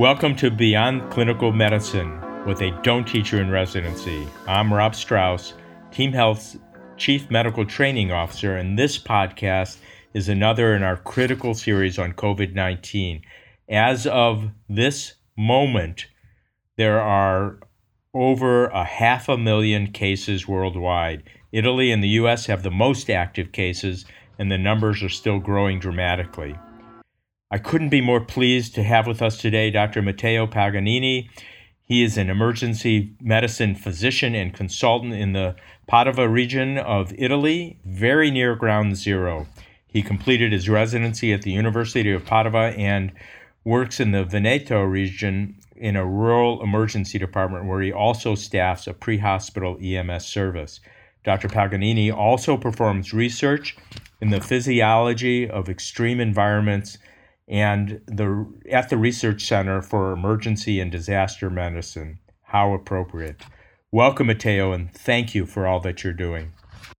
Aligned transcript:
Welcome 0.00 0.34
to 0.36 0.50
Beyond 0.50 1.10
Clinical 1.10 1.52
Medicine 1.52 2.18
with 2.46 2.62
a 2.62 2.70
Don't 2.82 3.06
teach 3.06 3.32
you 3.32 3.38
in 3.38 3.50
Residency. 3.50 4.26
I'm 4.48 4.72
Rob 4.72 4.94
Strauss, 4.94 5.52
Team 5.90 6.14
Health's 6.14 6.56
Chief 6.96 7.30
Medical 7.30 7.66
Training 7.66 8.10
Officer, 8.10 8.56
and 8.56 8.78
this 8.78 8.98
podcast 8.98 9.76
is 10.14 10.30
another 10.30 10.74
in 10.74 10.82
our 10.82 10.96
critical 10.96 11.52
series 11.52 11.98
on 11.98 12.14
COVID 12.14 12.54
19. 12.54 13.20
As 13.68 14.06
of 14.06 14.48
this 14.70 15.16
moment, 15.36 16.06
there 16.78 17.02
are 17.02 17.58
over 18.14 18.68
a 18.68 18.84
half 18.84 19.28
a 19.28 19.36
million 19.36 19.92
cases 19.92 20.48
worldwide. 20.48 21.24
Italy 21.52 21.92
and 21.92 22.02
the 22.02 22.16
US 22.20 22.46
have 22.46 22.62
the 22.62 22.70
most 22.70 23.10
active 23.10 23.52
cases, 23.52 24.06
and 24.38 24.50
the 24.50 24.56
numbers 24.56 25.02
are 25.02 25.10
still 25.10 25.40
growing 25.40 25.78
dramatically. 25.78 26.56
I 27.52 27.58
couldn't 27.58 27.88
be 27.88 28.00
more 28.00 28.20
pleased 28.20 28.76
to 28.76 28.84
have 28.84 29.08
with 29.08 29.20
us 29.20 29.36
today 29.36 29.72
Dr. 29.72 30.02
Matteo 30.02 30.46
Paganini. 30.46 31.28
He 31.82 32.04
is 32.04 32.16
an 32.16 32.30
emergency 32.30 33.12
medicine 33.20 33.74
physician 33.74 34.36
and 34.36 34.54
consultant 34.54 35.14
in 35.14 35.32
the 35.32 35.56
Padova 35.90 36.32
region 36.32 36.78
of 36.78 37.12
Italy, 37.18 37.80
very 37.84 38.30
near 38.30 38.54
ground 38.54 38.96
zero. 38.96 39.48
He 39.88 40.00
completed 40.00 40.52
his 40.52 40.68
residency 40.68 41.32
at 41.32 41.42
the 41.42 41.50
University 41.50 42.12
of 42.12 42.24
Padova 42.24 42.78
and 42.78 43.10
works 43.64 43.98
in 43.98 44.12
the 44.12 44.22
Veneto 44.22 44.82
region 44.82 45.56
in 45.74 45.96
a 45.96 46.06
rural 46.06 46.62
emergency 46.62 47.18
department 47.18 47.64
where 47.64 47.82
he 47.82 47.92
also 47.92 48.36
staffs 48.36 48.86
a 48.86 48.94
pre 48.94 49.18
hospital 49.18 49.76
EMS 49.82 50.24
service. 50.24 50.78
Dr. 51.24 51.48
Paganini 51.48 52.12
also 52.16 52.56
performs 52.56 53.12
research 53.12 53.76
in 54.20 54.30
the 54.30 54.40
physiology 54.40 55.50
of 55.50 55.68
extreme 55.68 56.20
environments 56.20 56.96
and 57.50 58.00
the, 58.06 58.46
at 58.70 58.88
the 58.88 58.96
Research 58.96 59.44
Center 59.44 59.82
for 59.82 60.12
Emergency 60.12 60.78
and 60.78 60.90
Disaster 60.90 61.50
Medicine. 61.50 62.20
How 62.44 62.72
appropriate. 62.72 63.42
Welcome, 63.90 64.28
Matteo, 64.28 64.72
and 64.72 64.94
thank 64.94 65.34
you 65.34 65.46
for 65.46 65.66
all 65.66 65.80
that 65.80 66.04
you're 66.04 66.12
doing. 66.12 66.52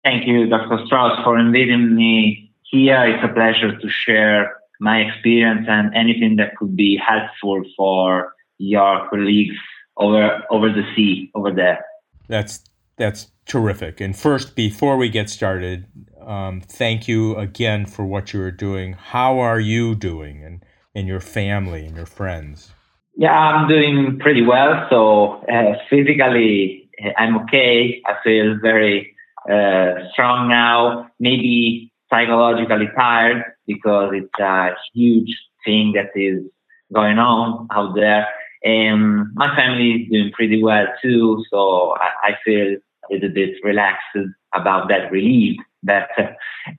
Thank 0.04 0.28
you, 0.28 0.48
Dr. 0.48 0.86
Strauss, 0.86 1.24
for 1.24 1.40
inviting 1.40 1.96
me 1.96 2.52
here. 2.64 3.02
It's 3.06 3.24
a 3.24 3.34
pleasure 3.34 3.78
to 3.78 3.90
share 3.90 4.58
my 4.82 5.00
experience 5.00 5.68
and 5.70 5.96
anything 5.96 6.36
that 6.36 6.58
could 6.58 6.76
be 6.76 6.98
helpful 6.98 7.64
for 7.78 8.34
your 8.58 9.08
colleagues 9.10 9.56
over 9.98 10.42
over 10.50 10.70
the 10.70 10.84
sea 10.96 11.32
over 11.34 11.52
there. 11.52 11.86
That's 12.28 12.64
that's 12.98 13.32
terrific. 13.46 14.02
And 14.02 14.18
first, 14.18 14.56
before 14.56 14.98
we 14.98 15.10
get 15.10 15.30
started, 15.30 15.86
um, 16.26 16.62
thank 16.62 17.08
you 17.08 17.36
again 17.36 17.86
for 17.86 18.06
what 18.06 18.34
you 18.34 18.42
are 18.42 18.52
doing. 18.52 18.94
How 18.94 19.40
are 19.40 19.60
you 19.60 19.96
doing, 19.96 20.44
and 20.44 20.66
and 20.96 21.08
your 21.08 21.20
family 21.20 21.86
and 21.86 21.96
your 21.96 22.06
friends? 22.06 22.72
Yeah, 23.16 23.38
I'm 23.38 23.68
doing 23.68 24.20
pretty 24.20 24.42
well. 24.42 24.88
So 24.90 25.44
uh, 25.52 25.78
physically, 25.90 26.90
I'm 27.18 27.38
okay. 27.42 28.02
I 28.06 28.16
feel 28.24 28.58
very 28.62 29.16
uh, 29.50 30.10
strong 30.14 30.48
now. 30.50 31.10
Maybe 31.20 31.92
psychologically 32.10 32.90
tired 32.96 33.44
because 33.68 34.12
it's 34.14 34.40
a 34.40 34.72
huge 34.94 35.36
thing 35.66 35.94
that 35.96 36.12
is 36.20 36.44
going 36.94 37.18
on 37.18 37.68
out 37.72 37.96
there. 37.96 38.28
And 38.64 39.34
my 39.34 39.56
family 39.56 39.92
is 39.92 40.10
doing 40.12 40.32
pretty 40.34 40.62
well 40.62 40.86
too. 41.02 41.44
So 41.50 41.96
I, 41.98 42.30
I 42.30 42.32
feel 42.46 42.76
a 43.10 43.14
little 43.14 43.30
bit 43.30 43.56
relaxed 43.64 44.18
about 44.54 44.90
that 44.90 45.12
relief. 45.12 45.58
That 45.84 46.10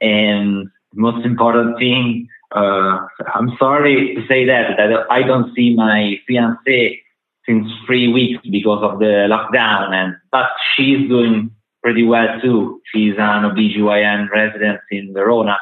and 0.00 0.68
most 0.94 1.24
important 1.24 1.78
thing, 1.78 2.28
uh, 2.54 2.98
I'm 3.34 3.56
sorry 3.58 4.14
to 4.14 4.26
say 4.26 4.44
that 4.46 4.76
that 4.76 5.06
I 5.10 5.22
don't 5.22 5.54
see 5.54 5.74
my 5.74 6.16
fiance 6.26 7.00
since 7.46 7.66
three 7.86 8.12
weeks 8.12 8.40
because 8.48 8.82
of 8.82 8.98
the 8.98 9.26
lockdown, 9.28 9.92
and 9.92 10.14
but 10.30 10.50
she's 10.76 11.08
doing 11.08 11.50
pretty 11.82 12.04
well 12.04 12.40
too. 12.40 12.80
She's 12.92 13.14
an 13.18 13.42
OBGYN 13.50 14.30
resident 14.30 14.80
in 14.90 15.12
Verona, 15.12 15.58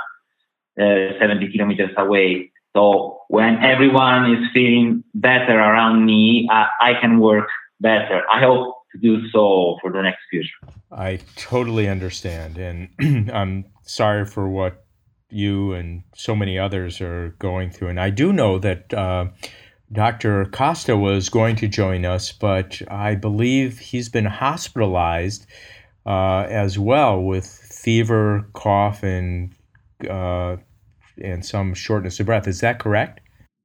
uh, 0.78 1.18
70 1.18 1.50
kilometers 1.52 1.90
away. 1.96 2.52
So 2.76 3.22
when 3.28 3.56
everyone 3.64 4.34
is 4.34 4.46
feeling 4.52 5.02
better 5.14 5.58
around 5.58 6.04
me, 6.04 6.48
I, 6.50 6.68
I 6.80 6.94
can 7.00 7.18
work 7.18 7.48
better. 7.80 8.22
I 8.30 8.40
hope 8.40 8.76
to 8.92 8.98
do 8.98 9.28
so 9.30 9.78
for 9.80 9.92
the 9.92 10.02
next 10.02 10.20
future. 10.30 10.48
I 10.90 11.20
totally 11.36 11.88
understand, 11.88 12.58
and 12.58 13.30
I'm 13.32 13.66
sorry 13.82 14.24
for 14.26 14.48
what 14.48 14.84
you 15.30 15.72
and 15.74 16.02
so 16.14 16.34
many 16.34 16.58
others 16.58 17.00
are 17.00 17.36
going 17.38 17.70
through. 17.70 17.88
And 17.88 18.00
I 18.00 18.10
do 18.10 18.32
know 18.32 18.58
that. 18.58 18.92
Uh, 18.92 19.26
Dr. 19.92 20.44
Costa 20.44 20.96
was 20.96 21.28
going 21.30 21.56
to 21.56 21.66
join 21.66 22.04
us, 22.04 22.30
but 22.30 22.80
I 22.88 23.16
believe 23.16 23.80
he's 23.80 24.08
been 24.08 24.24
hospitalized 24.24 25.46
uh, 26.06 26.46
as 26.48 26.78
well 26.78 27.20
with 27.20 27.46
fever, 27.46 28.46
cough, 28.52 29.02
and 29.02 29.52
uh, 30.08 30.56
and 31.22 31.44
some 31.44 31.74
shortness 31.74 32.20
of 32.20 32.26
breath. 32.26 32.46
Is 32.46 32.60
that 32.60 32.78
correct? 32.78 33.20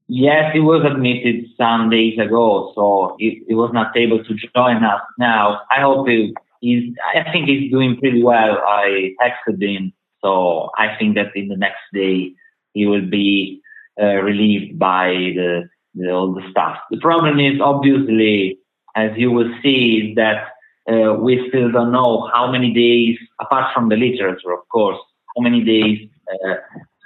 Yes, 0.07 0.53
he 0.53 0.59
was 0.59 0.85
admitted 0.85 1.45
some 1.57 1.89
days 1.89 2.19
ago, 2.19 2.71
so 2.75 3.15
he, 3.17 3.43
he 3.47 3.55
was 3.55 3.71
not 3.73 3.95
able 3.97 4.23
to 4.23 4.35
join 4.55 4.83
us 4.83 5.01
now. 5.17 5.61
I 5.71 5.81
hope 5.81 6.07
he, 6.07 6.35
he's. 6.61 6.93
I 7.15 7.31
think 7.31 7.47
he's 7.47 7.71
doing 7.71 7.97
pretty 7.97 8.21
well. 8.21 8.59
I 8.67 9.13
texted 9.19 9.61
him, 9.61 9.93
so 10.23 10.69
I 10.77 10.95
think 10.99 11.15
that 11.15 11.35
in 11.35 11.47
the 11.47 11.57
next 11.57 11.81
day 11.91 12.33
he 12.73 12.85
will 12.85 13.09
be 13.09 13.61
uh, 13.99 14.21
relieved 14.21 14.77
by 14.77 15.07
the 15.35 15.69
the, 15.95 16.11
all 16.11 16.33
the 16.33 16.47
stuff. 16.51 16.77
The 16.91 16.99
problem 16.99 17.39
is 17.39 17.59
obviously, 17.59 18.59
as 18.95 19.11
you 19.17 19.31
will 19.31 19.51
see, 19.63 20.13
that 20.15 20.49
uh, 20.87 21.13
we 21.13 21.47
still 21.49 21.71
don't 21.71 21.91
know 21.91 22.29
how 22.31 22.51
many 22.51 22.71
days, 22.73 23.17
apart 23.41 23.73
from 23.73 23.89
the 23.89 23.95
literature, 23.95 24.53
of 24.53 24.67
course, 24.69 24.99
how 25.35 25.41
many 25.41 25.63
days 25.63 26.07
uh, 26.31 26.55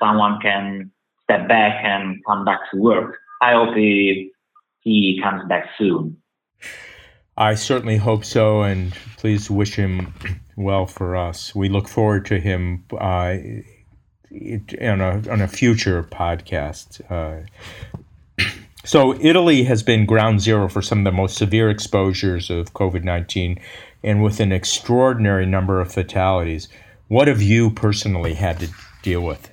someone 0.02 0.40
can 0.42 0.92
step 1.30 1.48
back 1.48 1.84
and 1.84 2.20
come 2.26 2.44
back 2.44 2.60
to 2.72 2.78
work. 2.78 3.18
I 3.42 3.54
hope 3.54 3.76
he, 3.76 4.32
he 4.82 5.20
comes 5.24 5.48
back 5.48 5.70
soon. 5.78 6.18
I 7.38 7.56
certainly 7.56 7.98
hope 7.98 8.26
so, 8.26 8.64
and 8.64 8.94
please 9.18 9.50
wish 9.50 9.76
him 9.76 10.14
well 10.58 10.86
for 10.86 11.16
us. 11.16 11.56
We 11.56 11.70
look 11.70 11.88
forward 11.88 12.26
to 12.26 12.40
him 12.40 12.84
uh, 12.92 13.38
on 14.82 15.02
a 15.02 15.32
on 15.32 15.42
a 15.42 15.48
future 15.48 16.04
podcast. 16.04 17.00
Uh, 17.10 17.46
so, 18.84 19.16
Italy 19.22 19.64
has 19.64 19.84
been 19.84 20.06
ground 20.06 20.42
zero 20.42 20.68
for 20.68 20.82
some 20.82 21.00
of 21.00 21.06
the 21.06 21.14
most 21.14 21.38
severe 21.38 21.70
exposures 21.70 22.50
of 22.50 22.74
COVID 22.74 23.06
19 23.06 23.58
and 24.04 24.22
with 24.22 24.42
an 24.42 24.52
extraordinary 24.52 25.46
number 25.46 25.80
of 25.80 25.94
fatalities. 25.94 26.68
What 27.08 27.30
have 27.30 27.42
you 27.42 27.72
personally 27.72 28.34
had 28.34 28.60
to 28.60 28.70
deal 29.02 29.22
with? 29.22 29.50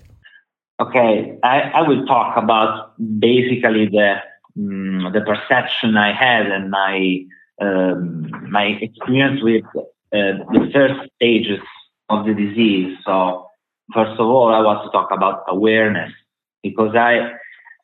Okay, 0.78 1.38
I, 1.42 1.60
I 1.74 1.88
will 1.88 2.04
talk 2.04 2.36
about 2.36 2.92
basically 3.18 3.86
the 3.86 4.16
um, 4.58 5.10
the 5.12 5.20
perception 5.20 5.96
I 5.96 6.12
had 6.12 6.46
and 6.46 6.70
my 6.70 7.20
um, 7.60 8.50
my 8.50 8.78
experience 8.80 9.42
with 9.42 9.64
uh, 9.76 10.44
the 10.52 10.70
first 10.74 11.10
stages 11.16 11.60
of 12.10 12.26
the 12.26 12.34
disease. 12.34 12.96
So, 13.06 13.46
first 13.94 14.20
of 14.20 14.26
all, 14.26 14.52
I 14.54 14.60
want 14.60 14.84
to 14.84 14.90
talk 14.90 15.10
about 15.10 15.44
awareness 15.48 16.12
because 16.62 16.94
I 16.94 17.32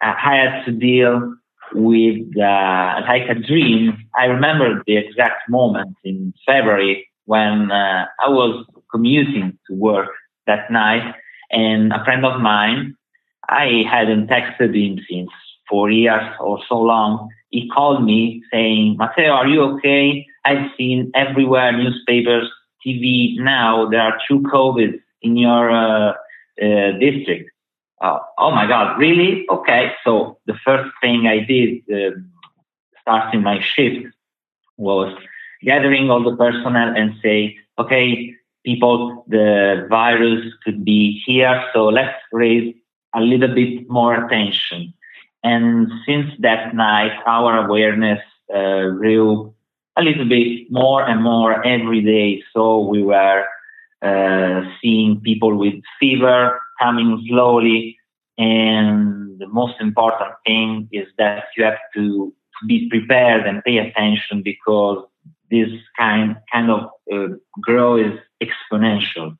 I 0.02 0.14
had 0.18 0.64
to 0.66 0.72
deal 0.72 1.34
with 1.74 2.20
uh, 2.36 3.00
like 3.08 3.28
a 3.28 3.34
dream. 3.34 3.96
I 4.18 4.26
remember 4.26 4.82
the 4.86 4.96
exact 4.98 5.48
moment 5.48 5.96
in 6.04 6.34
February 6.46 7.08
when 7.24 7.70
uh, 7.70 8.06
I 8.24 8.28
was 8.28 8.66
commuting 8.90 9.58
to 9.68 9.74
work 9.74 10.10
that 10.46 10.70
night, 10.70 11.14
and 11.52 11.92
a 11.92 12.04
friend 12.04 12.24
of 12.24 12.40
mine, 12.40 12.96
I 13.48 13.84
hadn't 13.90 14.28
texted 14.28 14.74
him 14.74 14.98
since 15.08 15.30
four 15.68 15.90
years 15.90 16.24
or 16.40 16.58
so 16.68 16.78
long. 16.80 17.28
He 17.50 17.68
called 17.68 18.04
me 18.04 18.42
saying, 18.50 18.96
Matteo, 18.98 19.30
are 19.30 19.46
you 19.46 19.62
okay? 19.74 20.26
I've 20.44 20.70
seen 20.76 21.10
everywhere, 21.14 21.72
newspapers, 21.72 22.48
TV. 22.84 23.36
Now 23.38 23.88
there 23.88 24.00
are 24.00 24.18
two 24.26 24.40
COVID 24.40 24.98
in 25.22 25.36
your 25.36 25.70
uh, 25.70 26.14
uh, 26.60 26.92
district 26.98 27.52
uh, 28.02 28.18
oh 28.36 28.50
my 28.50 28.66
God, 28.66 28.98
really? 28.98 29.46
Okay. 29.48 29.92
So 30.04 30.38
the 30.46 30.54
first 30.64 30.90
thing 31.00 31.26
I 31.26 31.38
did 31.38 31.82
uh, 31.90 32.18
starting 33.00 33.42
my 33.42 33.60
shift 33.62 34.06
was 34.76 35.16
gathering 35.62 36.10
all 36.10 36.22
the 36.22 36.36
personnel 36.36 36.94
and 36.96 37.14
say, 37.22 37.56
okay, 37.78 38.34
people, 38.64 39.24
the 39.28 39.86
virus 39.88 40.44
could 40.64 40.84
be 40.84 41.22
here. 41.24 41.64
So 41.72 41.86
let's 41.86 42.16
raise 42.32 42.74
a 43.14 43.20
little 43.20 43.54
bit 43.54 43.88
more 43.88 44.24
attention. 44.24 44.94
And 45.44 45.90
since 46.06 46.30
that 46.40 46.74
night, 46.74 47.12
our 47.26 47.66
awareness 47.66 48.20
uh, 48.54 48.90
grew 48.90 49.54
a 49.96 50.02
little 50.02 50.28
bit 50.28 50.70
more 50.70 51.02
and 51.06 51.22
more 51.22 51.64
every 51.66 52.00
day. 52.00 52.42
So 52.54 52.80
we 52.80 53.02
were 53.02 53.44
uh, 54.02 54.62
seeing 54.80 55.20
people 55.20 55.56
with 55.56 55.74
fever 55.98 56.60
coming 56.80 57.24
slowly. 57.28 57.98
And 58.38 59.38
the 59.38 59.48
most 59.48 59.80
important 59.80 60.32
thing 60.46 60.88
is 60.92 61.06
that 61.18 61.44
you 61.56 61.64
have 61.64 61.78
to 61.94 62.32
to 62.62 62.66
be 62.66 62.88
prepared 62.88 63.46
and 63.46 63.62
pay 63.64 63.78
attention 63.78 64.42
because 64.42 65.04
this 65.52 65.70
kind 65.96 66.36
kind 66.52 66.70
of 66.70 66.80
uh, 67.12 67.34
growth 67.60 68.00
is 68.08 68.18
exponential. 68.46 69.36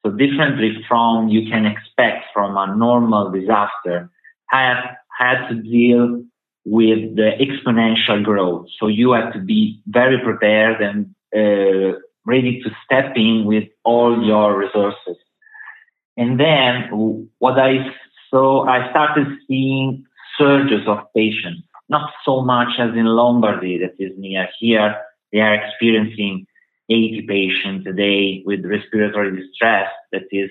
So 0.00 0.12
differently 0.12 0.70
from 0.88 1.28
you 1.28 1.50
can 1.50 1.66
expect 1.66 2.26
from 2.32 2.56
a 2.56 2.74
normal 2.74 3.30
disaster, 3.30 4.10
I 4.52 4.62
have 4.70 4.84
had 5.18 5.48
to 5.48 5.54
deal 5.56 6.22
with 6.64 7.16
the 7.16 7.30
exponential 7.44 8.22
growth. 8.22 8.66
So 8.78 8.86
you 8.86 9.12
have 9.12 9.32
to 9.32 9.40
be 9.40 9.82
very 9.88 10.18
prepared 10.22 10.80
and 10.80 11.14
uh, 11.34 11.98
ready 12.24 12.60
to 12.62 12.70
step 12.84 13.12
in 13.16 13.44
with 13.44 13.64
all 13.84 14.22
your 14.24 14.56
resources. 14.56 15.16
And 16.16 16.38
then 16.38 17.28
what 17.38 17.58
I 17.58 17.86
saw, 18.30 18.66
I 18.66 18.90
started 18.90 19.28
seeing 19.46 20.04
surges 20.36 20.86
of 20.86 20.98
patients, 21.16 21.62
not 21.88 22.10
so 22.24 22.42
much 22.42 22.78
as 22.78 22.90
in 22.90 23.06
Lombardy 23.06 23.78
that 23.78 23.94
is 23.98 24.12
near 24.18 24.48
here. 24.58 24.96
They 25.32 25.40
are 25.40 25.54
experiencing 25.54 26.46
80 26.90 27.26
patients 27.28 27.86
a 27.86 27.92
day 27.92 28.42
with 28.46 28.64
respiratory 28.64 29.36
distress 29.36 29.90
that 30.12 30.22
is 30.30 30.50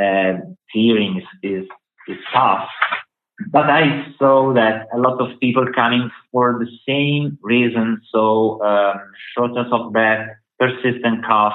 uh, 0.00 0.40
hearing 0.70 1.18
is, 1.18 1.24
is, 1.42 1.66
is 2.08 2.18
tough. 2.32 2.68
But 3.50 3.70
I 3.70 4.06
saw 4.18 4.52
that 4.54 4.88
a 4.92 4.98
lot 4.98 5.20
of 5.20 5.38
people 5.40 5.66
coming 5.74 6.10
for 6.32 6.58
the 6.58 6.70
same 6.86 7.38
reason. 7.42 8.00
So 8.10 8.62
um, 8.62 9.00
shortness 9.34 9.68
of 9.70 9.92
breath, 9.92 10.28
persistent 10.58 11.24
cough, 11.24 11.54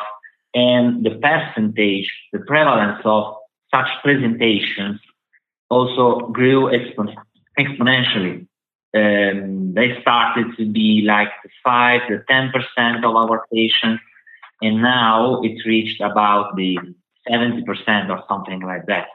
and 0.53 1.05
the 1.05 1.11
percentage, 1.21 2.11
the 2.31 2.39
prevalence 2.39 3.01
of 3.03 3.35
such 3.73 3.87
presentations 4.03 4.99
also 5.69 6.27
grew 6.27 6.69
expon- 6.71 7.15
exponentially. 7.59 8.47
Um, 8.95 9.73
they 9.73 9.99
started 10.01 10.55
to 10.57 10.65
be 10.65 11.03
like 11.05 11.29
the 11.43 11.49
5 11.63 12.07
to 12.09 12.23
10% 12.29 13.03
of 13.03 13.15
our 13.15 13.45
patients, 13.51 14.03
and 14.61 14.81
now 14.81 15.41
it 15.41 15.65
reached 15.65 15.99
about 15.99 16.55
the 16.55 16.77
70% 17.29 18.09
or 18.09 18.23
something 18.27 18.61
like 18.61 18.85
that. 18.87 19.07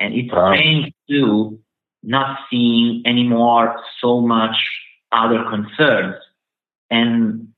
And 0.00 0.14
it's 0.14 0.32
wow. 0.32 0.52
strange 0.52 0.92
too, 1.08 1.60
not 2.02 2.38
seeing 2.50 3.02
anymore 3.06 3.80
so 4.00 4.20
much 4.20 4.56
other 5.12 5.44
concerns. 5.48 6.16
And 6.90 7.48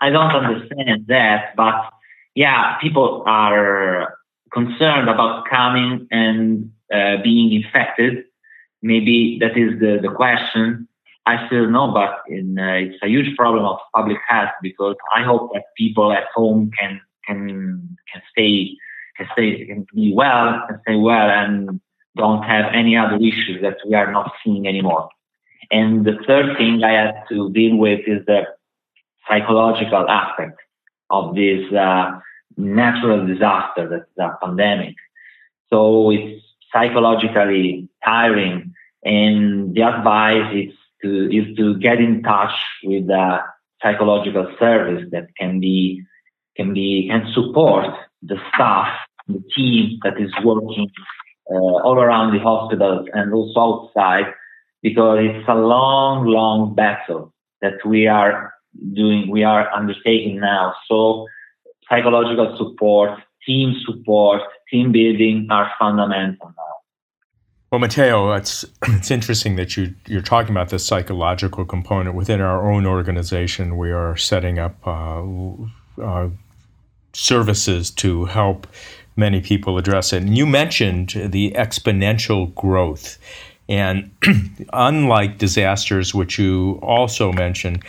I 0.00 0.10
don't 0.10 0.30
understand 0.30 1.06
that, 1.08 1.56
but 1.56 1.90
yeah, 2.34 2.76
people 2.78 3.22
are 3.26 4.16
concerned 4.52 5.08
about 5.08 5.48
coming 5.48 6.06
and 6.10 6.72
uh, 6.92 7.16
being 7.22 7.52
infected. 7.52 8.24
Maybe 8.82 9.38
that 9.40 9.56
is 9.56 9.78
the, 9.80 9.98
the 10.00 10.12
question. 10.14 10.88
I 11.26 11.46
still 11.46 11.70
know, 11.70 11.92
but 11.92 12.22
in, 12.28 12.58
uh, 12.58 12.72
it's 12.74 13.02
a 13.02 13.08
huge 13.08 13.36
problem 13.36 13.64
of 13.64 13.78
public 13.94 14.18
health 14.26 14.50
because 14.62 14.96
I 15.14 15.22
hope 15.22 15.52
that 15.52 15.64
people 15.76 16.12
at 16.12 16.24
home 16.34 16.70
can 16.78 17.00
can 17.26 17.96
can 18.12 18.22
stay 18.32 18.76
can 19.16 19.26
stay 19.32 19.66
can 19.66 19.86
be 19.94 20.12
well 20.14 20.62
can 20.66 20.80
stay 20.82 20.96
well 20.96 21.28
and 21.30 21.80
don't 22.16 22.42
have 22.42 22.72
any 22.74 22.96
other 22.96 23.16
issues 23.16 23.62
that 23.62 23.76
we 23.86 23.94
are 23.94 24.10
not 24.10 24.32
seeing 24.42 24.66
anymore. 24.66 25.08
And 25.70 26.04
the 26.04 26.16
third 26.26 26.56
thing 26.56 26.82
I 26.82 26.92
had 26.92 27.14
to 27.28 27.50
deal 27.52 27.76
with 27.76 28.00
is 28.06 28.24
the 28.26 28.42
psychological 29.28 30.08
aspect 30.08 30.58
of 31.10 31.34
this 31.34 31.72
uh, 31.72 32.18
natural 32.56 33.26
disaster 33.26 33.88
that's 33.88 34.18
a 34.18 34.44
pandemic. 34.44 34.96
So 35.68 36.10
it's 36.10 36.42
psychologically 36.72 37.88
tiring, 38.04 38.74
and 39.04 39.74
the 39.74 39.82
advice 39.82 40.52
is 40.54 40.74
to 41.02 41.36
is 41.36 41.56
to 41.56 41.78
get 41.78 41.98
in 41.98 42.22
touch 42.22 42.52
with 42.84 43.08
a 43.10 43.40
psychological 43.82 44.52
service 44.58 45.04
that 45.12 45.26
can 45.38 45.60
be 45.60 46.02
can 46.56 46.74
be 46.74 47.08
can 47.08 47.32
support 47.32 47.86
the 48.22 48.36
staff, 48.54 48.88
the 49.28 49.42
team 49.54 49.98
that 50.02 50.20
is 50.20 50.32
working 50.44 50.90
uh, 51.50 51.54
all 51.54 51.98
around 51.98 52.32
the 52.32 52.38
hospitals 52.38 53.08
and 53.12 53.32
also 53.32 53.60
outside, 53.60 54.32
because 54.82 55.18
it's 55.20 55.48
a 55.48 55.54
long, 55.54 56.26
long 56.26 56.74
battle 56.74 57.32
that 57.62 57.84
we 57.84 58.06
are 58.06 58.52
doing, 58.94 59.30
we 59.30 59.42
are 59.42 59.70
undertaking 59.72 60.40
now. 60.40 60.74
So 60.86 61.26
psychological 61.88 62.56
support, 62.56 63.18
team 63.46 63.74
support, 63.84 64.42
team 64.70 64.92
building 64.92 65.48
are 65.50 65.70
fundamental 65.78 66.52
now. 66.56 66.79
Well, 67.70 67.78
Matteo, 67.78 68.32
it's 68.32 68.64
it's 68.82 69.10
interesting 69.12 69.54
that 69.56 69.76
you 69.76 69.94
you're 70.06 70.22
talking 70.22 70.50
about 70.50 70.70
this 70.70 70.84
psychological 70.84 71.64
component 71.64 72.16
within 72.16 72.40
our 72.40 72.68
own 72.70 72.84
organization. 72.84 73.76
We 73.76 73.92
are 73.92 74.16
setting 74.16 74.58
up 74.58 74.76
uh, 74.84 75.22
uh, 76.02 76.30
services 77.12 77.90
to 77.92 78.24
help 78.24 78.66
many 79.16 79.40
people 79.40 79.78
address 79.78 80.12
it. 80.12 80.22
And 80.22 80.36
you 80.36 80.46
mentioned 80.46 81.10
the 81.10 81.52
exponential 81.52 82.52
growth, 82.56 83.18
and 83.68 84.10
unlike 84.72 85.38
disasters, 85.38 86.12
which 86.12 86.40
you 86.40 86.80
also 86.82 87.30
mentioned, 87.32 87.84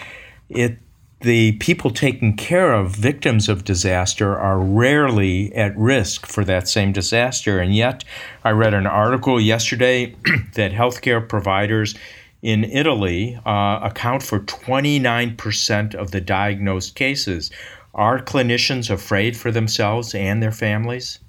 it 0.49 0.77
the 1.21 1.51
people 1.53 1.91
taking 1.91 2.35
care 2.35 2.73
of 2.73 2.95
victims 2.95 3.47
of 3.47 3.63
disaster 3.63 4.38
are 4.38 4.59
rarely 4.59 5.53
at 5.53 5.77
risk 5.77 6.25
for 6.25 6.44
that 6.45 6.68
same 6.68 6.91
disaster. 6.91 7.59
And 7.59 7.75
yet, 7.75 8.03
I 8.44 8.51
read 8.51 8.73
an 8.73 8.88
article 8.88 9.39
yesterday 9.39 10.15
that 10.56 10.71
healthcare 10.71 11.27
providers 11.27 11.95
in 12.41 12.63
Italy 12.63 13.39
uh, 13.45 13.79
account 13.83 14.23
for 14.23 14.39
29% 14.39 15.94
of 15.95 16.12
the 16.12 16.21
diagnosed 16.21 16.95
cases. 16.95 17.51
Are 17.94 18.19
clinicians 18.19 18.89
afraid 18.89 19.38
for 19.38 19.51
themselves 19.51 20.15
and 20.15 20.41
their 20.41 20.51
families? 20.51 21.19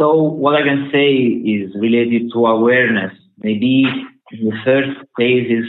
So, 0.00 0.14
what 0.22 0.54
I 0.54 0.62
can 0.62 0.90
say 0.92 1.12
is 1.12 1.74
related 1.74 2.30
to 2.34 2.46
awareness. 2.46 3.12
Maybe 3.38 3.84
in 4.30 4.44
the 4.44 4.56
first 4.64 4.90
phases, 5.16 5.64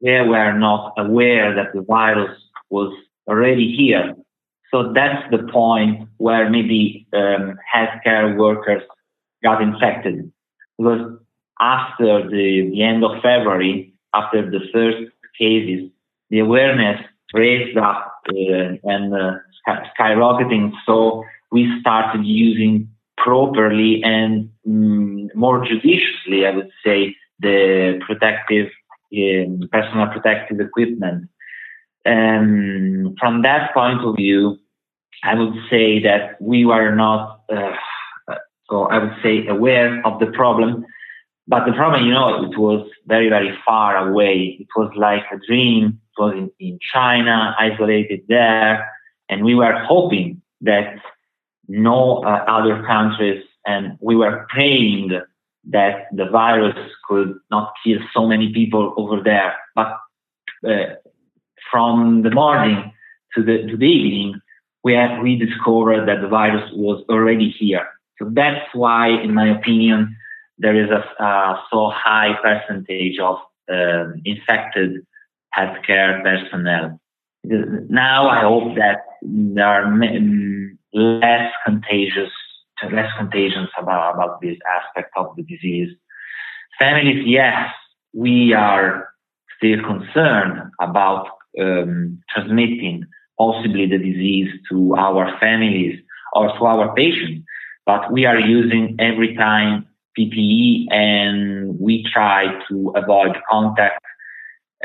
where 0.00 0.26
we 0.26 0.36
are 0.36 0.58
not 0.58 0.94
aware 0.98 1.54
that 1.54 1.72
the 1.74 1.82
virus 1.82 2.30
was 2.70 2.92
already 3.26 3.74
here. 3.76 4.14
So 4.70 4.92
that's 4.92 5.30
the 5.30 5.50
point 5.50 6.08
where 6.18 6.50
maybe 6.50 7.06
um, 7.12 7.58
healthcare 7.74 8.36
workers 8.36 8.82
got 9.42 9.62
infected. 9.62 10.30
Because 10.76 11.18
after 11.60 12.28
the, 12.28 12.70
the 12.72 12.82
end 12.82 13.04
of 13.04 13.22
February, 13.22 13.94
after 14.14 14.50
the 14.50 14.60
first 14.72 15.10
cases, 15.38 15.90
the 16.30 16.40
awareness 16.40 17.00
raised 17.32 17.76
up 17.78 18.20
uh, 18.28 18.76
and 18.84 19.14
uh, 19.14 19.32
skyrocketing. 19.98 20.72
So 20.86 21.24
we 21.50 21.80
started 21.80 22.24
using 22.24 22.88
properly 23.16 24.02
and 24.04 24.50
um, 24.66 25.30
more 25.34 25.64
judiciously, 25.64 26.46
I 26.46 26.50
would 26.50 26.70
say, 26.84 27.16
the 27.40 28.00
protective, 28.06 28.68
um, 29.14 29.68
personal 29.72 30.08
protective 30.08 30.60
equipment. 30.60 31.28
And 32.08 33.18
from 33.20 33.42
that 33.42 33.74
point 33.74 34.00
of 34.00 34.16
view, 34.16 34.58
I 35.24 35.34
would 35.34 35.54
say 35.68 36.02
that 36.02 36.40
we 36.40 36.64
were 36.64 36.94
not, 36.94 37.42
uh, 37.52 37.74
so 38.70 38.84
I 38.84 38.98
would 38.98 39.16
say, 39.22 39.46
aware 39.46 40.00
of 40.06 40.18
the 40.18 40.28
problem. 40.28 40.86
But 41.46 41.66
the 41.66 41.72
problem, 41.72 42.06
you 42.06 42.12
know, 42.12 42.44
it 42.44 42.56
was 42.56 42.88
very, 43.06 43.28
very 43.28 43.52
far 43.66 44.08
away. 44.08 44.56
It 44.58 44.68
was 44.74 44.90
like 44.96 45.24
a 45.30 45.38
dream. 45.46 46.00
It 46.16 46.22
was 46.22 46.34
in, 46.34 46.50
in 46.58 46.78
China, 46.94 47.54
isolated 47.58 48.20
there. 48.26 48.90
And 49.28 49.44
we 49.44 49.54
were 49.54 49.78
hoping 49.84 50.40
that 50.62 50.94
no 51.68 52.24
uh, 52.24 52.44
other 52.48 52.82
countries, 52.86 53.44
and 53.66 53.98
we 54.00 54.16
were 54.16 54.46
praying 54.48 55.20
that 55.70 56.06
the 56.12 56.24
virus 56.30 56.78
could 57.06 57.34
not 57.50 57.74
kill 57.84 57.98
so 58.14 58.26
many 58.26 58.50
people 58.50 58.94
over 58.96 59.22
there. 59.22 59.54
But 59.74 59.98
uh, 60.66 60.94
from 61.70 62.22
the 62.22 62.30
morning 62.30 62.92
to 63.34 63.42
the 63.42 63.66
to 63.68 63.76
the 63.76 63.86
evening, 63.86 64.40
we 64.84 64.96
we 65.22 65.36
discovered 65.36 66.06
that 66.06 66.20
the 66.20 66.28
virus 66.28 66.68
was 66.74 67.04
already 67.08 67.50
here. 67.58 67.86
So 68.18 68.30
that's 68.32 68.66
why, 68.72 69.08
in 69.08 69.34
my 69.34 69.48
opinion, 69.48 70.16
there 70.58 70.74
is 70.74 70.90
a, 70.90 71.22
a 71.22 71.62
so 71.70 71.90
high 71.94 72.34
percentage 72.42 73.18
of 73.20 73.36
um, 73.70 74.20
infected 74.24 75.06
healthcare 75.56 76.22
personnel. 76.22 77.00
Now 77.44 78.28
I 78.28 78.40
hope 78.40 78.74
that 78.76 79.04
there 79.22 79.66
are 79.66 79.86
less 80.92 81.52
contagious, 81.64 82.30
less 82.90 83.10
contagions 83.16 83.68
about, 83.78 84.14
about 84.14 84.40
this 84.40 84.58
aspect 84.68 85.12
of 85.16 85.34
the 85.36 85.42
disease. 85.42 85.90
Families, 86.78 87.24
yes, 87.26 87.70
we 88.12 88.52
are 88.52 89.08
still 89.56 89.82
concerned 89.82 90.70
about 90.80 91.28
um, 91.60 92.20
transmitting 92.30 93.04
possibly 93.38 93.86
the 93.86 93.98
disease 93.98 94.48
to 94.70 94.94
our 94.96 95.38
families 95.38 95.98
or 96.34 96.48
to 96.48 96.64
our 96.66 96.94
patients. 96.94 97.44
But 97.86 98.12
we 98.12 98.26
are 98.26 98.38
using 98.38 98.96
every 98.98 99.34
time 99.34 99.86
PPE 100.18 100.92
and 100.92 101.78
we 101.78 102.04
try 102.12 102.46
to 102.68 102.92
avoid 102.96 103.36
contact. 103.50 104.02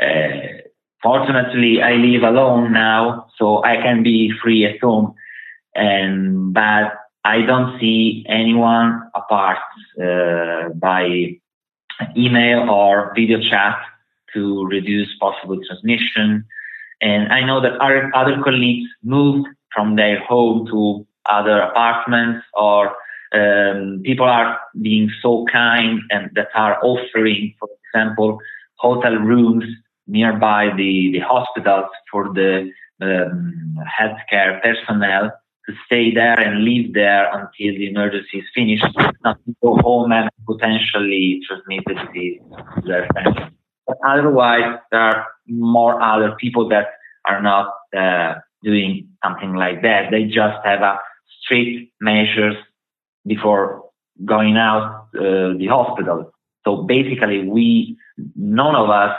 Uh, 0.00 0.62
fortunately, 1.02 1.82
I 1.82 1.94
live 1.94 2.22
alone 2.22 2.72
now, 2.72 3.26
so 3.36 3.62
I 3.64 3.76
can 3.76 4.02
be 4.02 4.32
free 4.42 4.64
at 4.64 4.80
home. 4.80 5.14
And 5.74 6.54
but 6.54 6.94
I 7.24 7.42
don't 7.42 7.80
see 7.80 8.24
anyone 8.28 9.10
apart 9.14 9.58
uh, 10.00 10.68
by 10.74 11.38
email 12.16 12.70
or 12.70 13.12
video 13.14 13.40
chat 13.40 13.76
to 14.34 14.66
reduce 14.66 15.08
possible 15.18 15.58
transmission. 15.66 16.44
And 17.00 17.32
I 17.32 17.44
know 17.44 17.60
that 17.60 17.76
other, 17.80 18.10
other 18.14 18.42
colleagues 18.42 18.88
moved 19.02 19.48
from 19.74 19.96
their 19.96 20.20
home 20.20 20.66
to 20.66 21.06
other 21.30 21.60
apartments 21.60 22.44
or 22.54 22.94
um, 23.34 24.00
people 24.04 24.26
are 24.26 24.60
being 24.80 25.10
so 25.20 25.44
kind 25.50 26.00
and 26.10 26.30
that 26.34 26.48
are 26.54 26.78
offering, 26.84 27.54
for 27.58 27.68
example, 27.86 28.38
hotel 28.76 29.14
rooms 29.16 29.64
nearby 30.06 30.70
the, 30.76 31.10
the 31.12 31.20
hospitals 31.20 31.90
for 32.10 32.32
the 32.32 32.70
um, 33.00 33.76
healthcare 33.98 34.62
personnel 34.62 35.32
to 35.66 35.74
stay 35.86 36.12
there 36.12 36.38
and 36.38 36.64
live 36.64 36.92
there 36.92 37.26
until 37.32 37.78
the 37.78 37.88
emergency 37.88 38.38
is 38.38 38.44
finished, 38.54 38.84
not 39.24 39.38
to 39.46 39.56
go 39.62 39.76
home 39.76 40.12
and 40.12 40.28
potentially 40.46 41.40
transmit 41.46 41.82
the 41.86 41.94
disease 41.94 42.40
to 42.76 42.82
their 42.86 43.08
family. 43.14 43.50
But 43.86 43.98
otherwise, 44.06 44.78
there 44.90 45.00
are 45.00 45.26
more 45.46 46.00
other 46.00 46.36
people 46.40 46.68
that 46.70 46.86
are 47.26 47.42
not 47.42 47.74
uh, 47.96 48.40
doing 48.62 49.08
something 49.22 49.54
like 49.54 49.82
that. 49.82 50.10
They 50.10 50.24
just 50.24 50.56
have 50.64 50.80
a 50.80 50.98
strict 51.40 51.92
measures 52.00 52.56
before 53.26 53.84
going 54.24 54.56
out 54.56 55.08
uh, 55.14 55.56
the 55.58 55.66
hospital. 55.68 56.32
So 56.64 56.82
basically, 56.82 57.46
we 57.46 57.96
none 58.36 58.74
of 58.74 58.88
us, 58.90 59.16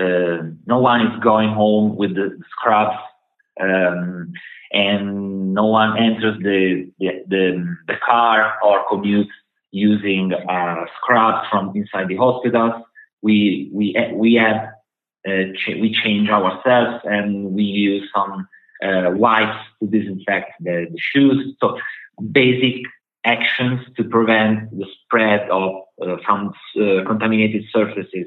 uh, 0.00 0.42
no 0.66 0.78
one 0.78 1.06
is 1.06 1.22
going 1.22 1.52
home 1.52 1.96
with 1.96 2.14
the 2.14 2.38
scrubs, 2.50 2.96
um, 3.60 4.32
and 4.72 5.54
no 5.54 5.66
one 5.66 5.98
enters 5.98 6.38
the 6.42 6.90
the, 6.98 7.24
the, 7.28 7.76
the 7.88 7.94
car 8.06 8.54
or 8.64 8.84
commutes 8.90 9.26
using 9.70 10.32
uh, 10.32 10.84
scrubs 10.96 11.46
from 11.50 11.72
inside 11.74 12.08
the 12.08 12.16
hospitals. 12.16 12.74
We 13.22 13.70
we 13.72 13.96
we 14.14 14.34
have 14.34 14.68
uh, 15.26 15.52
ch- 15.56 15.78
we 15.80 15.92
change 16.02 16.28
ourselves 16.30 17.04
and 17.04 17.52
we 17.52 17.62
use 17.62 18.08
some 18.14 18.48
uh, 18.82 19.10
wipes 19.12 19.58
to 19.80 19.88
disinfect 19.88 20.52
the, 20.60 20.86
the 20.90 20.98
shoes. 20.98 21.56
So 21.60 21.78
basic 22.32 22.82
actions 23.24 23.80
to 23.96 24.04
prevent 24.04 24.70
the 24.70 24.86
spread 25.02 25.48
of 25.50 25.82
uh, 26.00 26.14
uh, 26.14 27.04
contaminated 27.04 27.64
surfaces 27.72 28.26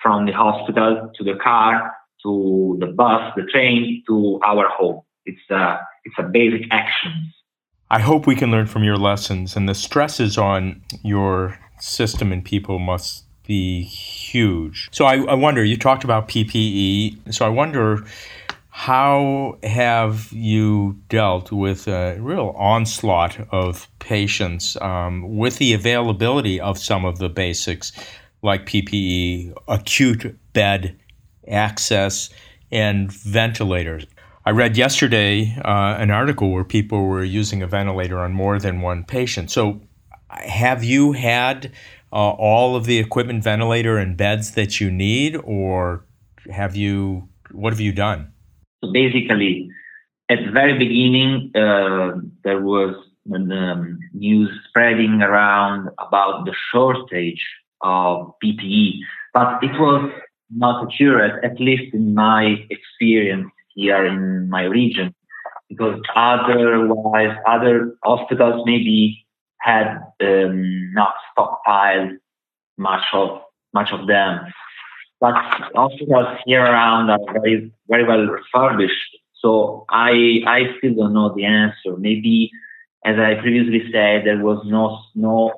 from 0.00 0.26
the 0.26 0.32
hospital 0.32 1.10
to 1.16 1.24
the 1.24 1.34
car 1.42 1.92
to 2.22 2.76
the 2.80 2.86
bus, 2.86 3.32
the 3.36 3.44
train 3.44 4.02
to 4.06 4.40
our 4.44 4.68
home. 4.68 5.00
It's 5.24 5.50
a 5.50 5.78
it's 6.04 6.16
a 6.18 6.22
basic 6.22 6.66
action. 6.70 7.32
I 7.90 8.00
hope 8.00 8.26
we 8.26 8.36
can 8.36 8.50
learn 8.50 8.66
from 8.66 8.84
your 8.84 8.96
lessons, 8.96 9.56
and 9.56 9.68
the 9.68 9.74
stresses 9.74 10.38
on 10.38 10.82
your 11.02 11.58
system 11.78 12.32
and 12.32 12.44
people 12.44 12.78
must 12.78 13.24
be 13.50 13.82
huge. 13.82 14.88
So 14.92 15.06
I, 15.06 15.16
I 15.24 15.34
wonder. 15.34 15.64
You 15.64 15.76
talked 15.76 16.04
about 16.04 16.28
PPE. 16.28 17.34
So 17.34 17.44
I 17.44 17.48
wonder 17.48 18.04
how 18.68 19.58
have 19.64 20.30
you 20.30 20.96
dealt 21.08 21.50
with 21.50 21.88
a 21.88 22.16
real 22.20 22.54
onslaught 22.56 23.40
of 23.50 23.88
patients 23.98 24.76
um, 24.80 25.36
with 25.36 25.58
the 25.58 25.72
availability 25.72 26.60
of 26.60 26.78
some 26.78 27.04
of 27.04 27.18
the 27.18 27.28
basics 27.28 27.90
like 28.40 28.66
PPE, 28.66 29.52
acute 29.66 30.38
bed 30.52 30.96
access, 31.48 32.30
and 32.70 33.10
ventilators? 33.10 34.06
I 34.46 34.50
read 34.50 34.76
yesterday 34.76 35.56
uh, 35.64 35.96
an 35.98 36.12
article 36.12 36.52
where 36.52 36.62
people 36.62 37.04
were 37.04 37.24
using 37.24 37.64
a 37.64 37.66
ventilator 37.66 38.20
on 38.20 38.32
more 38.32 38.60
than 38.60 38.80
one 38.80 39.02
patient. 39.02 39.50
So, 39.50 39.80
have 40.30 40.84
you 40.84 41.10
had 41.10 41.72
uh, 42.12 42.30
all 42.30 42.76
of 42.76 42.86
the 42.86 42.98
equipment, 42.98 43.44
ventilator, 43.44 43.96
and 43.96 44.16
beds 44.16 44.52
that 44.52 44.80
you 44.80 44.90
need, 44.90 45.36
or 45.44 46.06
have 46.50 46.74
you? 46.76 47.28
What 47.52 47.72
have 47.72 47.80
you 47.80 47.92
done? 47.92 48.32
So 48.82 48.92
basically, 48.92 49.70
at 50.28 50.38
the 50.44 50.50
very 50.52 50.78
beginning, 50.78 51.50
uh, 51.54 52.20
there 52.44 52.60
was 52.60 52.94
um, 53.32 53.98
news 54.12 54.50
spreading 54.68 55.22
around 55.22 55.88
about 55.98 56.44
the 56.44 56.54
shortage 56.72 57.44
of 57.82 58.32
PPE, 58.42 58.98
but 59.34 59.62
it 59.62 59.72
was 59.78 60.10
not 60.50 60.86
accurate, 60.86 61.44
at 61.44 61.60
least 61.60 61.94
in 61.94 62.14
my 62.14 62.56
experience 62.70 63.50
here 63.74 64.04
in 64.04 64.48
my 64.50 64.64
region, 64.64 65.14
because 65.68 66.00
otherwise 66.16 67.36
other 67.46 67.94
hospitals 68.04 68.62
maybe 68.66 69.24
had 69.60 69.98
um, 70.20 70.92
not 70.92 71.14
stockpiled 71.36 72.16
much 72.76 73.04
of 73.12 73.40
much 73.72 73.92
of 73.92 74.06
them 74.06 74.40
but 75.20 75.34
hospitals 75.74 76.38
here 76.46 76.62
around 76.62 77.10
are 77.10 77.18
very 77.32 77.70
very 77.88 78.04
well 78.04 78.26
refurbished. 78.26 79.18
So 79.34 79.84
I 79.90 80.40
I 80.46 80.74
still 80.78 80.94
don't 80.94 81.12
know 81.12 81.34
the 81.34 81.44
answer. 81.44 81.96
Maybe 81.98 82.50
as 83.04 83.16
I 83.18 83.34
previously 83.40 83.82
said, 83.92 84.24
there 84.24 84.42
was 84.42 84.62
no 84.66 84.98
no 85.14 85.52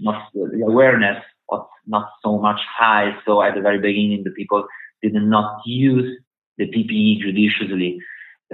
not 0.00 0.28
the 0.34 0.64
awareness 0.66 1.22
was 1.48 1.66
not 1.86 2.10
so 2.24 2.38
much 2.38 2.60
high. 2.68 3.16
So 3.24 3.42
at 3.42 3.54
the 3.54 3.60
very 3.60 3.78
beginning, 3.78 4.24
the 4.24 4.30
people 4.30 4.66
did 5.02 5.14
not 5.14 5.60
use 5.64 6.18
the 6.58 6.66
PPE 6.66 7.20
judiciously. 7.20 7.98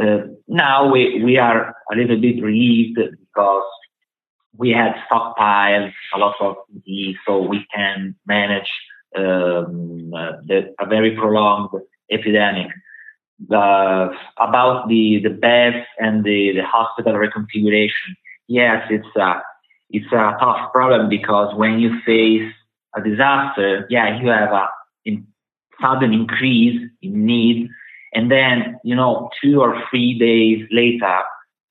Uh, 0.01 0.27
now 0.49 0.91
we, 0.91 1.23
we 1.23 1.37
are 1.37 1.75
a 1.93 1.97
little 1.97 2.19
bit 2.19 2.43
relieved 2.43 2.97
because 2.97 3.63
we 4.57 4.71
had 4.71 4.95
stockpiles, 5.11 5.93
a 6.15 6.19
lot 6.19 6.35
of 6.41 6.57
PPE, 6.75 7.15
so 7.27 7.43
we 7.43 7.67
can 7.75 8.15
manage 8.27 8.71
um, 9.17 10.11
the, 10.47 10.75
a 10.81 10.87
very 10.87 11.17
prolonged 11.17 11.71
epidemic. 12.11 12.69
Uh, 13.51 14.09
about 14.39 14.89
the, 14.89 15.19
the 15.25 15.31
beds 15.31 15.85
and 15.99 16.23
the, 16.23 16.53
the 16.55 16.65
hospital 16.65 17.15
reconfiguration, 17.15 18.15
yes, 18.47 18.87
it's 18.89 19.17
a, 19.17 19.43
it's 19.91 20.07
a 20.13 20.37
tough 20.39 20.71
problem 20.73 21.09
because 21.09 21.53
when 21.57 21.81
you 21.81 21.91
face 22.07 22.53
a 22.95 23.03
disaster, 23.03 23.87
yeah, 23.91 24.21
you 24.21 24.29
have 24.29 24.53
a 24.53 24.69
in, 25.05 25.27
sudden 25.81 26.13
increase 26.13 26.81
in 27.03 27.27
need, 27.27 27.69
and 28.15 28.31
then 28.31 28.79
you 28.85 28.95
know 28.95 29.31
two 29.43 29.61
or 29.61 29.83
three 29.91 30.19
days 30.19 30.67
later, 30.71 31.21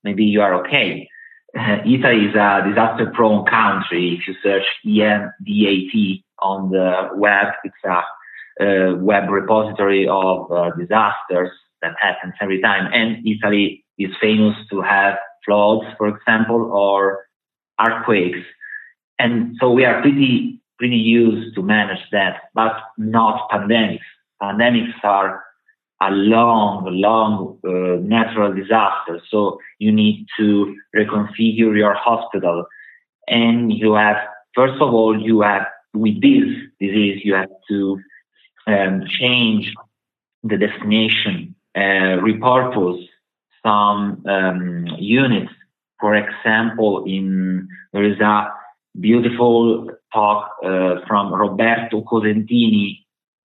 maybe 0.04 0.24
you 0.24 0.40
are 0.40 0.54
okay. 0.54 1.08
Uh, 1.58 1.78
Italy 1.84 2.26
is 2.26 2.34
a 2.34 2.62
disaster-prone 2.66 3.44
country. 3.44 4.18
If 4.18 4.26
you 4.26 4.34
search 4.42 4.64
EMDAT 4.86 6.22
on 6.40 6.70
the 6.70 7.10
web, 7.14 7.48
it's 7.64 7.74
a 7.84 8.02
uh, 8.60 8.96
web 8.96 9.28
repository 9.28 10.08
of 10.08 10.50
uh, 10.50 10.70
disasters 10.78 11.50
that 11.82 11.94
happens 12.00 12.34
every 12.40 12.60
time. 12.60 12.90
And 12.92 13.26
Italy 13.26 13.84
is 13.98 14.10
famous 14.20 14.56
to 14.70 14.80
have 14.80 15.18
floods, 15.44 15.86
for 15.98 16.08
example, 16.08 16.70
or 16.72 17.26
earthquakes. 17.80 18.38
And 19.18 19.56
so 19.60 19.70
we 19.70 19.84
are 19.84 20.00
pretty 20.00 20.60
pretty 20.78 20.96
used 20.96 21.54
to 21.54 21.62
manage 21.62 22.02
that, 22.10 22.42
but 22.54 22.72
not 22.98 23.48
pandemics. 23.50 24.00
Pandemics 24.42 25.04
are 25.04 25.44
a 26.08 26.10
long, 26.10 26.84
long 26.88 27.58
uh, 27.64 28.00
natural 28.02 28.52
disaster. 28.52 29.20
So 29.28 29.58
you 29.78 29.92
need 29.92 30.26
to 30.38 30.74
reconfigure 30.96 31.76
your 31.76 31.94
hospital. 31.94 32.64
And 33.28 33.72
you 33.72 33.94
have, 33.94 34.16
first 34.54 34.80
of 34.80 34.92
all, 34.92 35.20
you 35.20 35.42
have, 35.42 35.66
with 35.94 36.20
this 36.20 36.48
disease, 36.80 37.20
you 37.24 37.34
have 37.34 37.50
to 37.70 38.00
um, 38.66 39.04
change 39.06 39.72
the 40.42 40.56
destination, 40.56 41.54
uh, 41.76 42.18
repurpose 42.26 43.06
some 43.64 44.24
um, 44.26 44.86
units. 44.98 45.52
For 46.00 46.16
example, 46.16 47.04
in 47.06 47.68
there 47.92 48.02
is 48.02 48.18
a 48.18 48.48
beautiful 48.98 49.88
talk 50.12 50.50
uh, 50.64 50.96
from 51.06 51.32
Roberto 51.32 52.02
Cosentini 52.02 53.01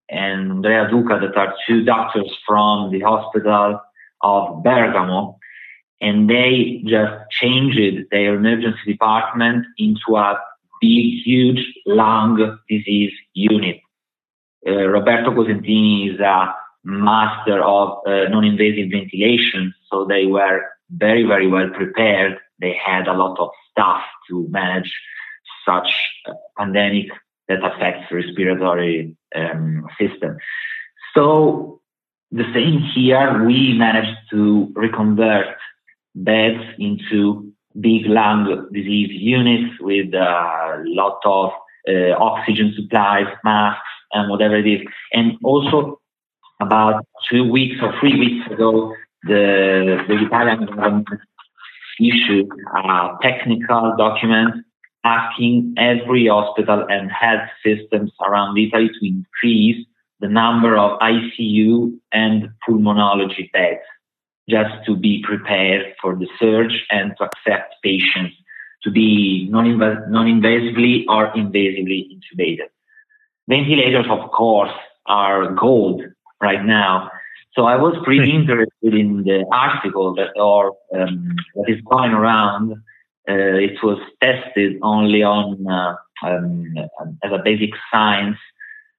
and 0.10 0.52
Andrea 0.52 0.88
Duca, 0.90 1.20
that 1.22 1.38
are 1.38 1.54
two 1.68 1.84
doctors 1.84 2.32
from 2.46 2.92
the 2.92 3.00
hospital 3.02 3.80
of 4.22 4.64
Bergamo, 4.64 5.38
and 6.02 6.30
they 6.30 6.82
just 6.86 7.14
changed 7.32 8.10
their 8.12 8.36
emergency 8.36 8.94
department 8.94 9.66
into 9.78 10.16
a 10.16 10.40
big, 10.80 11.24
huge 11.24 11.74
lung 11.86 12.58
disease 12.70 13.14
unit. 13.34 13.80
Uh, 14.66 14.88
Roberto 14.88 15.32
Cosentini 15.32 16.14
is 16.14 16.20
a 16.20 16.54
master 16.84 17.64
of 17.64 17.98
uh, 18.06 18.30
non-invasive 18.30 18.92
ventilation, 18.92 19.74
so 19.90 20.06
they 20.06 20.26
were 20.26 20.62
very, 20.92 21.24
very 21.24 21.48
well 21.48 21.70
prepared. 21.70 22.38
They 22.60 22.76
had 22.84 23.08
a 23.08 23.14
lot 23.14 23.40
of 23.40 23.50
staff 23.72 24.04
to 24.30 24.48
manage 24.50 24.94
such 25.66 25.94
a 26.28 26.34
pandemic 26.58 27.08
that 27.48 27.64
affects 27.64 28.12
respiratory 28.12 29.16
um, 29.38 29.88
system. 30.00 30.38
So 31.14 31.82
the 32.32 32.46
same 32.54 32.82
here. 32.94 33.46
We 33.46 33.74
managed 33.78 34.18
to 34.32 34.72
reconvert 34.76 35.48
beds 36.16 36.64
into 36.78 37.52
big 37.80 38.06
lung 38.06 38.68
disease 38.74 39.10
units 39.12 39.80
with 39.80 40.14
a 40.14 40.84
lot 40.86 41.20
of 41.26 41.52
uh, 41.88 42.18
oxygen 42.18 42.74
supplies, 42.76 43.28
masks, 43.44 43.82
and 44.14 44.30
whatever 44.30 44.58
it 44.58 44.68
is. 44.68 44.82
And 45.14 45.34
also, 45.44 46.00
about 46.60 47.06
two 47.30 47.50
weeks 47.50 47.76
or 47.82 47.94
three 48.00 48.18
weeks 48.18 48.52
ago, 48.52 48.94
the, 49.24 50.04
the 50.08 50.26
Italian 50.26 50.66
government 50.66 51.08
issued 52.00 52.48
a 52.76 53.10
technical 53.22 53.96
document 53.98 54.66
asking 55.04 55.76
every 55.78 56.28
hospital 56.28 56.86
and 56.90 57.12
health 57.12 57.50
systems 57.64 58.12
around 58.26 58.58
Italy 58.58 58.90
to 58.90 59.08
increase 59.08 59.86
the 60.20 60.28
number 60.28 60.78
of 60.78 61.00
ICU 61.00 61.98
and 62.12 62.50
pulmonology 62.68 63.52
beds 63.52 63.82
just 64.50 64.74
to 64.86 64.96
be 64.96 65.24
prepared 65.24 65.94
for 66.02 66.16
the 66.16 66.28
surge 66.40 66.86
and 66.90 67.14
to 67.18 67.26
accept 67.26 67.76
patients 67.84 68.36
to 68.84 68.92
be 68.92 69.48
non-invasively 69.50 71.04
or 71.10 71.32
invasively 71.34 72.08
intubated. 72.14 72.70
Ventilators, 73.48 74.06
of 74.10 74.32
course, 74.32 74.72
are 75.06 75.52
gold 75.54 76.02
right 76.42 76.64
now. 76.64 77.10
So 77.54 77.66
I 77.66 77.76
was 77.76 77.96
pretty 78.04 78.32
hmm. 78.32 78.42
interested 78.42 78.94
in 78.94 79.24
the 79.24 79.46
article 79.52 80.14
that 80.16 80.30
or 80.40 80.74
um, 80.96 81.36
that 81.56 81.66
is 81.68 81.82
going 81.90 82.12
around. 82.12 82.76
Uh, 83.30 83.60
it 83.60 83.84
was 83.84 84.00
tested 84.22 84.78
only 84.82 85.22
on 85.22 85.68
uh, 85.68 85.96
um, 86.24 86.74
as 87.24 87.32
a 87.32 87.42
basic 87.44 87.72
science, 87.92 88.38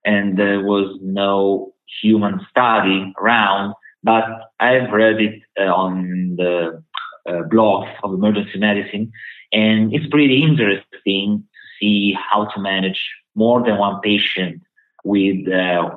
and 0.05 0.39
there 0.39 0.61
was 0.63 0.99
no 1.01 1.73
human 2.03 2.41
study 2.51 3.13
around. 3.21 3.75
But 4.03 4.25
I've 4.61 4.91
read 4.91 5.21
it 5.21 5.43
uh, 5.59 5.75
on 5.75 6.37
the 6.37 6.83
uh, 7.27 7.43
blogs 7.51 7.91
of 8.03 8.13
emergency 8.13 8.59
medicine, 8.59 9.11
and 9.53 9.93
it's 9.95 10.07
pretty 10.09 10.43
interesting 10.43 11.39
to 11.39 11.61
see 11.81 12.13
how 12.13 12.47
to 12.55 12.61
manage 12.61 13.01
more 13.35 13.63
than 13.63 13.79
one 13.79 14.01
patient 14.03 14.61
with 15.05 15.49
uh, 15.49 15.91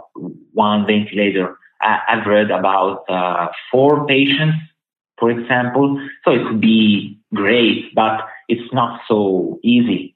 one 0.54 0.86
ventilator. 0.86 1.58
I, 1.82 2.00
have 2.08 2.26
read 2.28 2.52
about 2.52 3.04
uh, 3.10 3.48
four 3.72 4.06
patients, 4.06 4.58
for 5.20 5.32
example. 5.32 6.00
So 6.24 6.32
it 6.32 6.48
could 6.48 6.62
be 6.62 7.21
great, 7.34 7.94
but 7.96 8.22
it's 8.48 8.74
not 8.74 9.02
so 9.08 9.60
easy. 9.64 10.16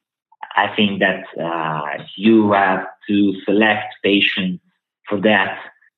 I 0.56 0.74
think 0.76 1.02
that 1.02 1.26
uh, 1.42 2.04
you 2.16 2.52
have 2.54 2.86
to 3.10 3.34
select 3.46 3.96
patients 4.04 4.64
for 5.08 5.20
that, 5.22 5.58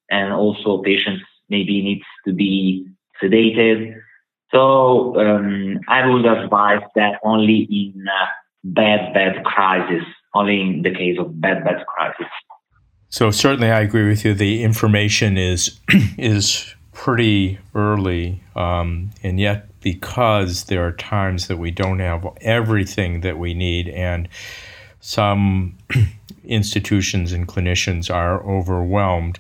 and 0.10 0.34
also 0.34 0.82
patients 0.82 1.24
maybe 1.50 1.82
needs 1.82 2.06
to 2.26 2.34
be 2.34 2.88
sedated 3.22 3.96
so 4.54 5.20
um, 5.20 5.80
I 5.88 6.08
would 6.08 6.26
advise 6.26 6.82
that 6.96 7.20
only 7.24 7.68
in 7.70 8.06
uh, 8.08 8.26
bad, 8.64 9.14
bad 9.14 9.44
crisis, 9.44 10.04
only 10.34 10.62
in 10.62 10.82
the 10.84 10.94
case 10.94 11.18
of 11.20 11.40
bad, 11.42 11.64
bad 11.64 11.86
crisis. 11.86 12.28
So 13.10 13.32
certainly, 13.32 13.72
I 13.72 13.82
agree 13.82 14.08
with 14.08 14.24
you. 14.24 14.34
The 14.34 14.64
information 14.64 15.38
is 15.38 15.80
is 16.18 16.74
pretty 16.98 17.60
early, 17.76 18.42
um, 18.56 19.12
and 19.22 19.40
yet 19.40 19.70
because 19.82 20.64
there 20.64 20.84
are 20.84 20.92
times 20.92 21.48
that 21.48 21.58
we 21.58 21.70
don't 21.70 22.00
have 22.00 22.28
everything 22.42 23.22
that 23.22 23.38
we 23.38 23.54
need, 23.54 23.88
and 23.90 24.28
some 25.00 25.78
institutions 26.44 27.32
and 27.32 27.48
clinicians 27.48 28.12
are 28.14 28.44
overwhelmed, 28.44 29.38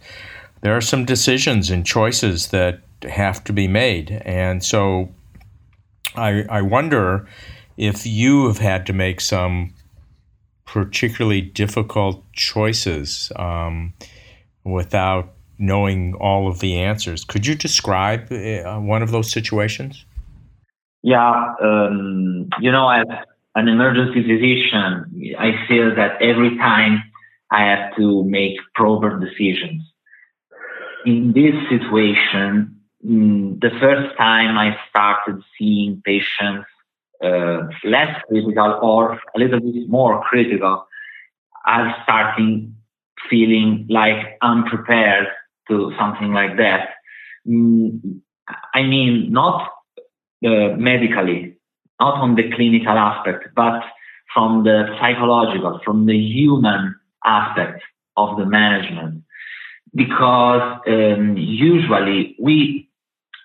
there 0.61 0.77
are 0.77 0.81
some 0.81 1.03
decisions 1.03 1.71
and 1.71 1.83
choices 1.83 2.49
that 2.49 2.79
have 3.01 3.43
to 3.43 3.51
be 3.51 3.67
made. 3.67 4.11
And 4.23 4.63
so 4.63 5.09
I, 6.15 6.43
I 6.43 6.61
wonder 6.61 7.27
if 7.75 8.05
you 8.05 8.45
have 8.45 8.59
had 8.59 8.85
to 8.85 8.93
make 8.93 9.19
some 9.19 9.73
particularly 10.63 11.41
difficult 11.41 12.23
choices 12.33 13.31
um, 13.35 13.93
without 14.63 15.33
knowing 15.57 16.13
all 16.15 16.47
of 16.47 16.59
the 16.59 16.79
answers. 16.79 17.23
Could 17.23 17.45
you 17.45 17.55
describe 17.55 18.31
uh, 18.31 18.79
one 18.79 19.01
of 19.01 19.11
those 19.11 19.31
situations? 19.31 20.05
Yeah, 21.03 21.53
um, 21.61 22.49
you 22.59 22.71
know, 22.71 22.89
as 22.89 23.07
an 23.55 23.67
emergency 23.67 24.23
physician, 24.23 25.35
I 25.39 25.51
feel 25.67 25.95
that 25.95 26.21
every 26.21 26.57
time 26.57 27.03
I 27.51 27.63
have 27.63 27.95
to 27.97 28.23
make 28.23 28.57
proper 28.75 29.19
decisions. 29.19 29.83
In 31.05 31.31
this 31.33 31.55
situation, 31.69 32.77
Mm, 33.05 33.61
the 33.61 33.69
first 33.79 34.17
time 34.17 34.57
I 34.57 34.75
started 34.89 35.41
seeing 35.57 36.01
patients 36.03 36.67
uh, 37.23 37.67
less 37.83 38.21
critical 38.27 38.79
or 38.81 39.19
a 39.35 39.39
little 39.39 39.59
bit 39.59 39.87
more 39.87 40.21
critical, 40.23 40.87
I'm 41.65 41.93
starting 42.03 42.75
feeling 43.29 43.85
like 43.89 44.37
unprepared 44.41 45.27
to 45.67 45.93
something 45.99 46.33
like 46.33 46.57
that. 46.57 46.89
Mm, 47.47 48.21
I 48.73 48.83
mean, 48.83 49.31
not 49.31 49.71
uh, 50.45 50.69
medically, 50.77 51.57
not 51.99 52.15
on 52.15 52.35
the 52.35 52.49
clinical 52.51 52.97
aspect, 52.97 53.49
but 53.55 53.83
from 54.33 54.63
the 54.63 54.95
psychological, 54.99 55.79
from 55.83 56.05
the 56.05 56.17
human 56.17 56.95
aspect 57.25 57.81
of 58.15 58.37
the 58.37 58.45
management. 58.45 59.23
Because 59.95 60.79
um, 60.87 61.37
usually 61.37 62.35
we 62.39 62.89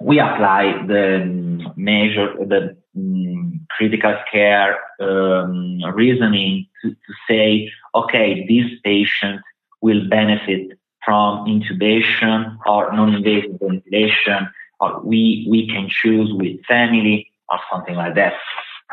we 0.00 0.18
apply 0.18 0.85
the 0.87 1.72
measure, 1.76 2.35
the 2.44 2.76
um, 2.96 3.66
critical 3.70 4.16
care 4.30 4.78
um, 5.00 5.80
reasoning 5.94 6.66
to, 6.82 6.90
to 6.90 7.12
say, 7.28 7.70
okay, 7.94 8.44
this 8.48 8.70
patient 8.85 9.40
will 9.80 10.08
benefit 10.08 10.78
from 11.04 11.46
intubation 11.46 12.56
or 12.66 12.92
non-invasive 12.92 13.58
ventilation, 13.60 14.48
or 14.80 15.00
we, 15.04 15.46
we 15.50 15.66
can 15.66 15.88
choose 15.88 16.30
with 16.32 16.64
family 16.66 17.30
or 17.50 17.58
something 17.70 17.94
like 17.94 18.14
that. 18.14 18.34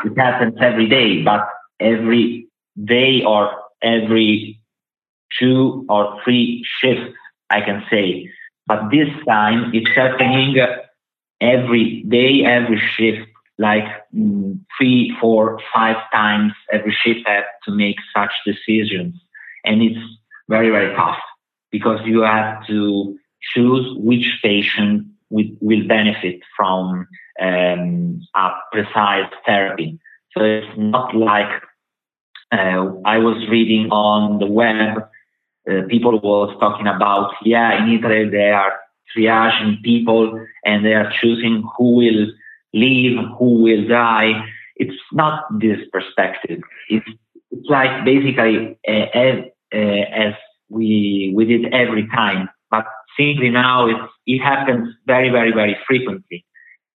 It 0.05 0.17
happens 0.17 0.55
every 0.61 0.87
day, 0.87 1.23
but 1.23 1.47
every 1.79 2.47
day 2.83 3.23
or 3.23 3.51
every 3.81 4.59
two 5.37 5.85
or 5.89 6.19
three 6.23 6.65
shifts, 6.79 7.15
I 7.49 7.61
can 7.61 7.83
say. 7.89 8.29
But 8.67 8.89
this 8.91 9.09
time 9.27 9.71
it's 9.73 9.89
happening 9.95 10.55
every 11.41 12.03
day, 12.07 12.43
every 12.45 12.81
shift, 12.95 13.27
like 13.57 13.85
mm, 14.15 14.59
three, 14.77 15.15
four, 15.19 15.59
five 15.73 15.97
times 16.13 16.53
every 16.71 16.95
shift, 17.03 17.27
I 17.27 17.33
have 17.33 17.43
to 17.65 17.71
make 17.71 17.97
such 18.15 18.31
decisions. 18.45 19.15
And 19.65 19.81
it's 19.81 19.99
very, 20.47 20.69
very 20.69 20.95
tough 20.95 21.17
because 21.71 21.99
you 22.05 22.21
have 22.21 22.65
to 22.67 23.17
choose 23.53 23.95
which 23.97 24.39
patient 24.43 25.05
will, 25.29 25.87
benefit 25.87 26.41
from 26.55 27.07
um, 27.41 28.21
a 28.35 28.49
precise 28.71 29.31
therapy. 29.45 29.99
So 30.35 30.43
it's 30.43 30.77
not 30.77 31.15
like 31.15 31.49
uh, 32.51 32.93
I 33.05 33.17
was 33.17 33.47
reading 33.49 33.89
on 33.91 34.39
the 34.39 34.47
web, 34.47 35.07
uh, 35.69 35.87
people 35.87 36.19
was 36.19 36.55
talking 36.59 36.87
about, 36.87 37.33
yeah, 37.43 37.83
in 37.83 37.91
Italy 37.91 38.29
they 38.29 38.49
are 38.49 38.73
triaging 39.15 39.81
people 39.83 40.45
and 40.65 40.85
they 40.85 40.93
are 40.93 41.11
choosing 41.21 41.63
who 41.77 41.95
will 41.95 42.27
live, 42.73 43.25
who 43.37 43.63
will 43.63 43.87
die. 43.87 44.43
It's 44.75 44.97
not 45.11 45.45
this 45.59 45.79
perspective. 45.91 46.61
It's, 46.89 47.05
it's 47.51 47.69
like 47.69 48.05
basically 48.05 48.77
uh, 48.87 49.41
uh, 49.71 49.75
as 49.75 50.33
we, 50.69 51.33
we 51.35 51.45
did 51.45 51.73
every 51.73 52.07
time, 52.07 52.49
but 52.71 52.85
simply 53.17 53.49
now 53.49 53.87
it, 53.87 53.97
it 54.25 54.39
happens 54.39 54.93
very, 55.05 55.29
very, 55.29 55.51
very 55.51 55.77
frequently. 55.87 56.45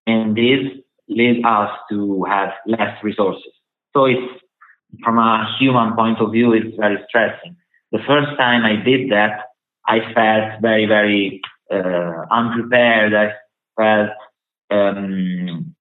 And 0.06 0.36
this 0.36 0.60
leads 1.08 1.44
us 1.46 1.70
to 1.90 2.24
have 2.24 2.50
less 2.68 3.02
resources. 3.04 3.52
So 3.94 4.06
it's, 4.06 4.42
from 5.04 5.18
a 5.18 5.56
human 5.60 5.96
point 5.96 6.20
of 6.20 6.32
view, 6.32 6.54
it's 6.54 6.76
very 6.78 6.98
stressing. 7.08 7.56
The 7.92 8.00
first 8.08 8.38
time 8.38 8.64
I 8.64 8.76
did 8.76 9.12
that, 9.12 9.46
I 9.88 10.00
felt 10.14 10.62
very, 10.62 10.86
very 10.86 11.42
uh, 11.72 12.26
unprepared. 12.32 13.14
I 13.14 13.34
felt, 13.76 14.10
um, 14.72 15.76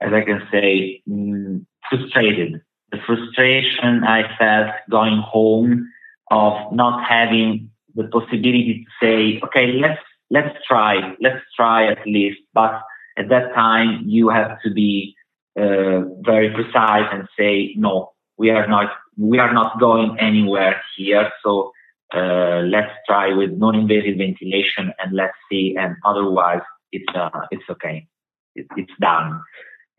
as 0.00 0.12
I 0.12 0.22
can 0.22 0.42
say, 0.50 1.02
mm, 1.08 1.64
frustrated. 1.88 2.60
The 2.92 2.98
frustration 3.06 4.04
I 4.04 4.36
felt 4.36 4.74
going 4.90 5.22
home 5.24 5.88
of 6.30 6.72
not 6.72 7.04
having 7.04 7.70
the 7.94 8.04
possibility 8.04 8.86
to 8.86 9.06
say, 9.06 9.40
okay, 9.44 9.72
let's 9.72 10.00
let's 10.30 10.56
try, 10.66 11.14
let's 11.20 11.44
try 11.56 11.90
at 11.90 12.06
least. 12.06 12.38
But 12.54 12.80
at 13.18 13.28
that 13.28 13.52
time, 13.54 14.02
you 14.06 14.28
have 14.28 14.60
to 14.62 14.70
be 14.70 15.14
uh, 15.58 16.02
very 16.20 16.50
precise 16.50 17.08
and 17.12 17.28
say, 17.38 17.74
no, 17.76 18.12
we 18.36 18.50
are 18.50 18.66
not 18.66 18.90
we 19.18 19.38
are 19.38 19.52
not 19.52 19.78
going 19.80 20.16
anywhere 20.18 20.80
here. 20.96 21.30
So 21.44 21.72
uh, 22.14 22.62
let's 22.64 22.92
try 23.06 23.32
with 23.34 23.50
non-invasive 23.52 24.16
ventilation 24.16 24.92
and 24.98 25.12
let's 25.12 25.36
see. 25.50 25.76
And 25.78 25.96
otherwise, 26.04 26.62
it's 26.92 27.12
uh, 27.14 27.30
it's 27.50 27.68
okay. 27.70 28.06
It, 28.54 28.66
it's 28.76 28.92
done. 29.00 29.40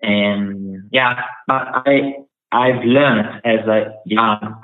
And 0.02 0.90
yeah, 0.92 1.22
but 1.48 1.68
I 1.86 2.16
I've 2.52 2.84
learned 2.84 3.42
as 3.46 3.66
a 3.68 3.94
young 4.06 4.60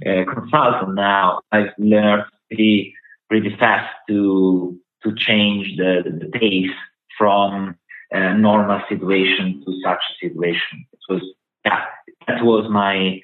consultant 0.00 0.94
now. 0.94 1.40
I've 1.52 1.72
learned 1.78 2.24
pretty 2.48 2.94
pretty 3.28 3.54
fast 3.58 3.90
to 4.08 4.78
to 5.02 5.14
change 5.16 5.76
the, 5.76 6.02
the 6.04 6.38
pace 6.38 6.70
from 7.18 7.76
a 8.10 8.34
normal 8.34 8.80
situation 8.88 9.62
to 9.64 9.80
such 9.84 9.98
a 9.98 10.26
situation. 10.26 10.86
It 10.92 11.00
was 11.08 11.22
yeah, 11.64 11.84
that 12.26 12.44
was 12.44 12.68
my 12.70 13.20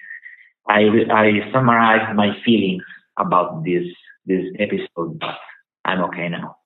I 0.69 0.81
I 1.11 1.51
summarized 1.53 2.15
my 2.17 2.37
feelings 2.45 2.85
about 3.19 3.65
this 3.65 3.87
this 4.27 4.45
episode, 4.59 5.19
but 5.19 5.39
I'm 5.85 6.03
okay 6.05 6.29
now. 6.29 6.57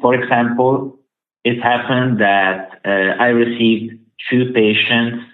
For 0.00 0.14
example, 0.14 0.98
it 1.44 1.60
happened 1.62 2.20
that 2.20 2.80
uh, 2.84 3.22
I 3.22 3.28
received 3.28 3.98
two 4.30 4.52
patients 4.52 5.24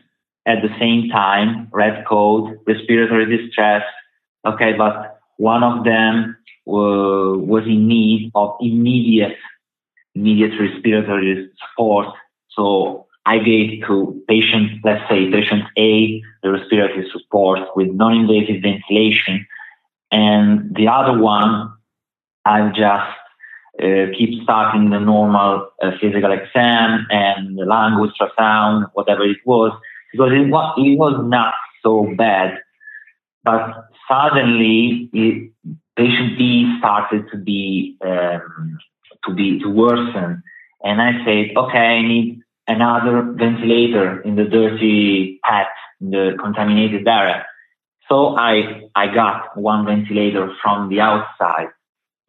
at 0.46 0.62
the 0.62 0.68
same 0.78 1.08
time, 1.08 1.68
red 1.72 2.04
cold, 2.06 2.54
respiratory 2.66 3.36
distress. 3.36 3.82
Okay, 4.46 4.74
but 4.74 5.20
one 5.36 5.62
of 5.62 5.84
them 5.84 6.36
uh, 6.66 7.36
was 7.38 7.64
in 7.66 7.88
need 7.88 8.30
of 8.34 8.56
immediate 8.60 9.36
immediate 10.14 10.52
respiratory 10.60 11.50
support. 11.58 12.06
So 12.50 13.06
I 13.26 13.38
gave 13.38 13.82
to 13.86 14.22
patient, 14.28 14.80
let's 14.84 15.02
say 15.08 15.30
patient 15.30 15.64
A, 15.76 16.22
the 16.42 16.52
respiratory 16.52 17.08
support 17.10 17.60
with 17.74 17.88
non-invasive 17.88 18.62
ventilation, 18.62 19.44
and 20.12 20.74
the 20.76 20.86
other 20.86 21.18
one, 21.20 21.72
I 22.44 22.68
just 22.68 23.18
uh, 23.82 24.16
keep 24.16 24.42
starting 24.44 24.90
the 24.90 25.00
normal 25.00 25.68
uh, 25.82 25.90
physical 26.00 26.30
exam 26.30 27.06
and 27.10 27.58
the 27.58 27.64
lung 27.64 27.94
ultrasound, 27.94 28.86
whatever 28.92 29.24
it 29.24 29.38
was, 29.44 29.72
because 30.14 30.32
it 30.32 30.48
was, 30.48 30.74
it 30.78 30.96
was 30.96 31.20
not 31.26 31.54
so 31.82 32.14
bad. 32.16 32.58
But 33.42 33.88
suddenly, 34.08 35.10
it, 35.12 35.52
patient 35.96 36.38
B 36.38 36.76
started 36.78 37.24
to 37.32 37.36
be 37.36 37.96
um, 38.04 38.78
to 39.26 39.34
be 39.34 39.58
to 39.58 39.68
worsen, 39.68 40.42
and 40.82 41.02
I 41.02 41.12
said, 41.24 41.56
okay, 41.56 41.78
I 41.78 42.02
need 42.02 42.40
another 42.68 43.22
ventilator 43.32 44.20
in 44.20 44.36
the 44.36 44.44
dirty 44.44 45.40
pad, 45.44 45.66
in 46.00 46.10
the 46.10 46.36
contaminated 46.40 47.06
area. 47.06 47.44
So 48.08 48.36
I 48.36 48.84
I 48.94 49.12
got 49.12 49.56
one 49.58 49.84
ventilator 49.84 50.48
from 50.62 50.88
the 50.88 51.00
outside, 51.00 51.68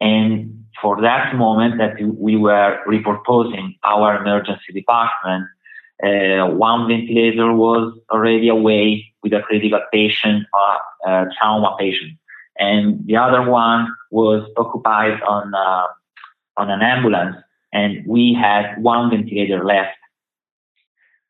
and 0.00 0.64
for 0.82 1.00
that 1.00 1.34
moment 1.34 1.78
that 1.78 1.94
we 2.18 2.36
were 2.36 2.78
repurposing 2.86 3.76
our 3.84 4.20
emergency 4.20 4.72
department, 4.74 5.46
uh, 6.02 6.46
one 6.48 6.88
ventilator 6.88 7.52
was 7.52 7.98
already 8.10 8.48
away 8.48 9.12
with 9.22 9.32
a 9.32 9.40
critical 9.40 9.80
patient, 9.92 10.46
uh, 10.52 11.10
a 11.10 11.24
trauma 11.38 11.74
patient, 11.78 12.18
and 12.58 13.06
the 13.06 13.16
other 13.16 13.48
one 13.48 13.88
was 14.10 14.48
occupied 14.56 15.20
on 15.22 15.54
uh, 15.54 15.86
on 16.58 16.70
an 16.70 16.82
ambulance, 16.82 17.36
and 17.72 18.06
we 18.06 18.34
had 18.34 18.76
one 18.82 19.10
ventilator 19.10 19.64
left. 19.64 19.96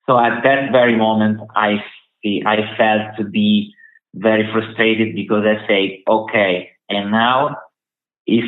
So 0.06 0.18
at 0.18 0.42
that 0.42 0.72
very 0.72 0.96
moment, 0.96 1.40
I 1.54 1.82
I 2.24 2.74
felt 2.76 3.16
to 3.18 3.24
be 3.24 3.72
very 4.14 4.50
frustrated 4.52 5.14
because 5.14 5.44
I 5.44 5.66
say, 5.68 6.02
okay, 6.08 6.70
and 6.88 7.10
now 7.10 7.56
if 8.26 8.44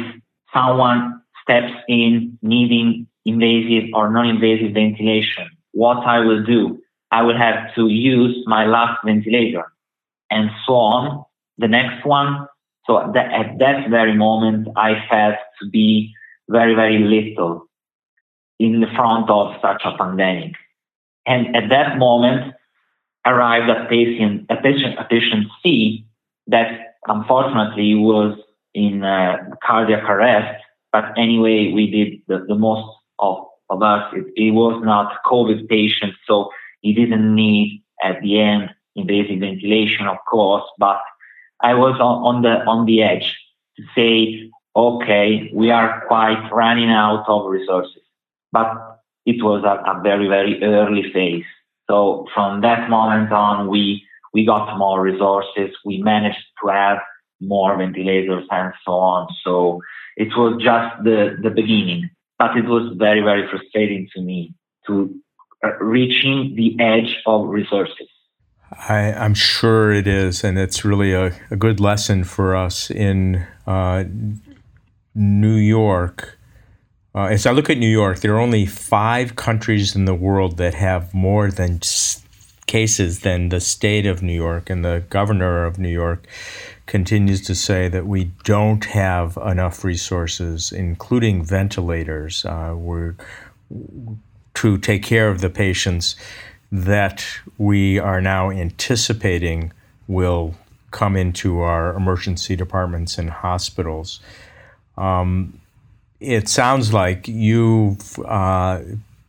someone 0.53 1.23
steps 1.43 1.73
in 1.89 2.39
needing 2.43 3.07
invasive 3.25 3.91
or 3.95 4.11
non-invasive 4.11 4.73
ventilation, 4.73 5.49
what 5.73 5.99
I 6.07 6.21
will 6.21 6.45
do, 6.45 6.81
I 7.11 7.23
will 7.23 7.37
have 7.37 7.75
to 7.77 7.89
use 7.89 8.45
my 8.47 8.67
last 8.67 8.99
ventilator 9.05 9.65
and 10.31 10.51
so 10.67 10.75
on. 10.75 11.25
The 11.59 11.69
next 11.69 12.05
one. 12.05 12.47
So 12.87 13.11
that 13.13 13.33
at 13.33 13.59
that 13.59 13.91
very 13.91 14.17
moment, 14.17 14.69
I 14.77 14.95
felt 15.11 15.37
to 15.61 15.69
be 15.69 16.15
very, 16.49 16.75
very 16.75 16.99
little 16.99 17.69
in 18.59 18.81
the 18.81 18.87
front 18.97 19.29
of 19.29 19.55
such 19.61 19.83
a 19.85 19.97
pandemic. 19.97 20.55
And 21.27 21.55
at 21.55 21.69
that 21.69 21.99
moment, 21.99 22.55
arrived 23.27 23.69
a 23.69 23.87
patient, 23.89 24.47
a 24.49 24.57
patient, 24.57 24.99
a 24.99 25.05
patient 25.05 25.47
C 25.63 26.07
that 26.47 26.97
unfortunately 27.07 27.95
was 27.95 28.39
in 28.75 29.05
uh, 29.05 29.37
cardiac 29.63 30.05
arrest. 30.05 30.63
But 30.93 31.13
anyway, 31.19 31.73
we 31.73 31.91
did 31.91 32.23
the, 32.27 32.47
the 32.49 32.55
most 32.55 32.89
of, 33.19 33.45
of 33.71 33.83
us. 33.83 34.13
It, 34.15 34.27
it 34.37 34.51
was 34.53 34.81
not 34.85 35.23
COVID 35.25 35.69
patient, 35.69 36.15
so 36.27 36.51
he 36.81 36.93
didn't 36.93 37.35
need 37.35 37.83
at 38.03 38.21
the 38.23 38.41
end 38.41 38.71
invasive 38.97 39.41
ventilation, 39.41 40.07
of 40.07 40.17
course. 40.29 40.65
But 40.79 41.01
I 41.61 41.75
was 41.75 41.99
on, 42.01 42.37
on 42.37 42.43
the 42.43 42.65
on 42.65 42.87
the 42.87 43.03
edge 43.03 43.37
to 43.77 43.83
say, 43.95 44.51
okay, 44.77 45.51
we 45.55 45.71
are 45.71 46.05
quite 46.07 46.49
running 46.53 46.91
out 46.91 47.25
of 47.29 47.51
resources. 47.51 48.03
But 48.53 48.69
it 49.27 49.43
was 49.43 49.65
a, 49.65 49.91
a 49.91 50.01
very 50.03 50.29
very 50.29 50.63
early 50.63 51.13
phase. 51.13 51.45
So 51.89 52.27
from 52.35 52.61
that 52.63 52.91
moment 52.91 53.33
on, 53.33 53.69
we 53.69 54.05
we 54.33 54.45
got 54.45 54.77
more 54.79 55.01
resources. 55.01 55.71
We 55.85 55.99
managed 55.99 56.45
to 56.63 56.71
have 56.71 56.99
more 57.41 57.77
ventilators 57.77 58.45
and 58.51 58.73
so 58.85 58.93
on. 58.93 59.29
So 59.45 59.81
it 60.17 60.29
was 60.37 60.61
just 60.63 61.05
the, 61.05 61.37
the 61.43 61.51
beginning, 61.51 62.11
but 62.39 62.57
it 62.57 62.67
was 62.67 62.95
very, 62.97 63.21
very 63.21 63.49
frustrating 63.49 64.09
to 64.15 64.23
me 64.23 64.55
to 64.87 65.15
uh, 65.65 65.77
reaching 65.81 66.55
the 66.57 66.77
edge 66.83 67.17
of 67.27 67.49
resources. 67.49 68.09
I, 68.89 69.01
am 69.01 69.35
sure 69.35 69.93
it 69.93 70.07
is, 70.07 70.45
and 70.45 70.59
it's 70.59 70.85
really 70.85 71.13
a, 71.13 71.35
a 71.51 71.57
good 71.57 71.81
lesson 71.81 72.25
for 72.25 72.55
us 72.55 72.91
in 72.91 73.47
uh, 73.67 74.05
New 75.15 75.57
York 75.57 76.39
uh, 77.19 77.25
as 77.25 77.47
I 77.47 77.51
look 77.51 77.69
at 77.69 77.79
New 77.79 77.91
York, 77.91 78.21
there 78.21 78.35
are 78.35 78.41
only 78.41 78.65
five 78.65 79.35
countries 79.35 79.97
in 79.97 80.05
the 80.05 80.15
world 80.15 80.57
that 80.59 80.75
have 80.75 81.13
more 81.13 81.51
than 81.51 81.81
cases 82.67 83.21
than 83.21 83.49
the 83.49 83.61
state 83.61 84.07
of 84.07 84.23
New 84.23 84.35
York, 84.35 84.71
and 84.71 84.85
the 84.85 85.03
governor 85.11 85.65
of 85.65 85.79
New 85.79 85.89
York 85.89 86.29
continues 86.89 87.43
to 87.43 87.55
say 87.55 87.87
that 87.87 88.07
we 88.07 88.25
don't 88.43 88.87
have 88.87 89.39
enough 89.47 89.85
resources, 89.85 90.73
including 90.73 91.45
ventilators, 91.45 92.45
uh, 92.47 92.75
to 94.55 94.79
take 94.79 95.03
care 95.05 95.29
of 95.29 95.41
the 95.41 95.51
patients 95.51 96.17
that 96.73 97.25
we 97.59 97.99
are 97.99 98.21
now 98.21 98.51
anticipating 98.51 99.73
will 100.09 100.55
come 100.91 101.15
into 101.15 101.61
our 101.61 101.95
emergency 101.95 102.57
departments 102.57 103.19
and 103.19 103.31
hospitals. 103.31 104.21
Um, 104.97 105.61
it 106.21 106.49
sounds 106.49 106.93
like 106.93 107.29
you've 107.29 108.19
uh, 108.21 108.81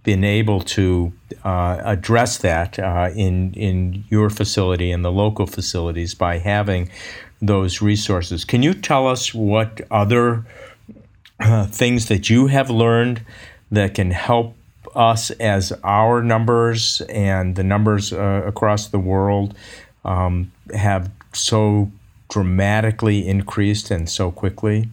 been 0.04 0.24
able 0.24 0.62
to 0.62 1.12
uh, 1.43 1.82
address 1.84 2.38
that 2.38 2.80
uh, 2.80 3.10
in 3.13 3.54
in 3.54 4.06
your 4.10 4.30
facility 4.30 4.91
and 4.91 5.04
the 5.04 5.12
local 5.12 5.45
facilities 5.45 6.15
by 6.15 6.38
having 6.38 6.89
those 7.41 7.82
resources. 7.82 8.45
Can 8.45 8.63
you 8.63 8.73
tell 8.73 9.08
us 9.08 9.34
what 9.34 9.82
other 9.89 10.45
uh, 11.39 11.65
things 11.67 12.08
that 12.08 12.30
you 12.30 12.47
have 12.47 12.69
learned 12.69 13.21
that 13.71 13.93
can 13.93 14.12
help 14.12 14.56
us 14.95 15.32
as 15.32 15.71
our 15.84 16.21
numbers 16.23 17.02
and 17.10 17.56
the 17.56 17.63
numbers 17.63 18.12
uh, 18.12 18.43
across 18.45 18.88
the 18.88 18.99
world 18.99 19.56
um, 20.04 20.52
have 20.73 21.12
so 21.34 21.91
dramatically 22.30 23.28
increased 23.28 23.91
and 23.91 24.10
so 24.10 24.32
quickly? 24.32 24.89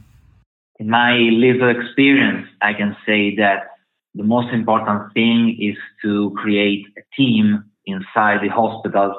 in 0.79 0.91
my 0.91 1.15
little 1.15 1.71
experience, 1.71 2.49
I 2.61 2.75
can 2.75 2.97
say 3.07 3.37
that 3.37 3.71
the 4.15 4.25
most 4.25 4.53
important 4.53 5.13
thing 5.15 5.57
is 5.61 5.77
to 6.03 6.35
create 6.37 6.87
a 6.99 7.03
team 7.17 7.65
inside 7.87 8.41
the 8.43 8.49
hospital 8.49 9.15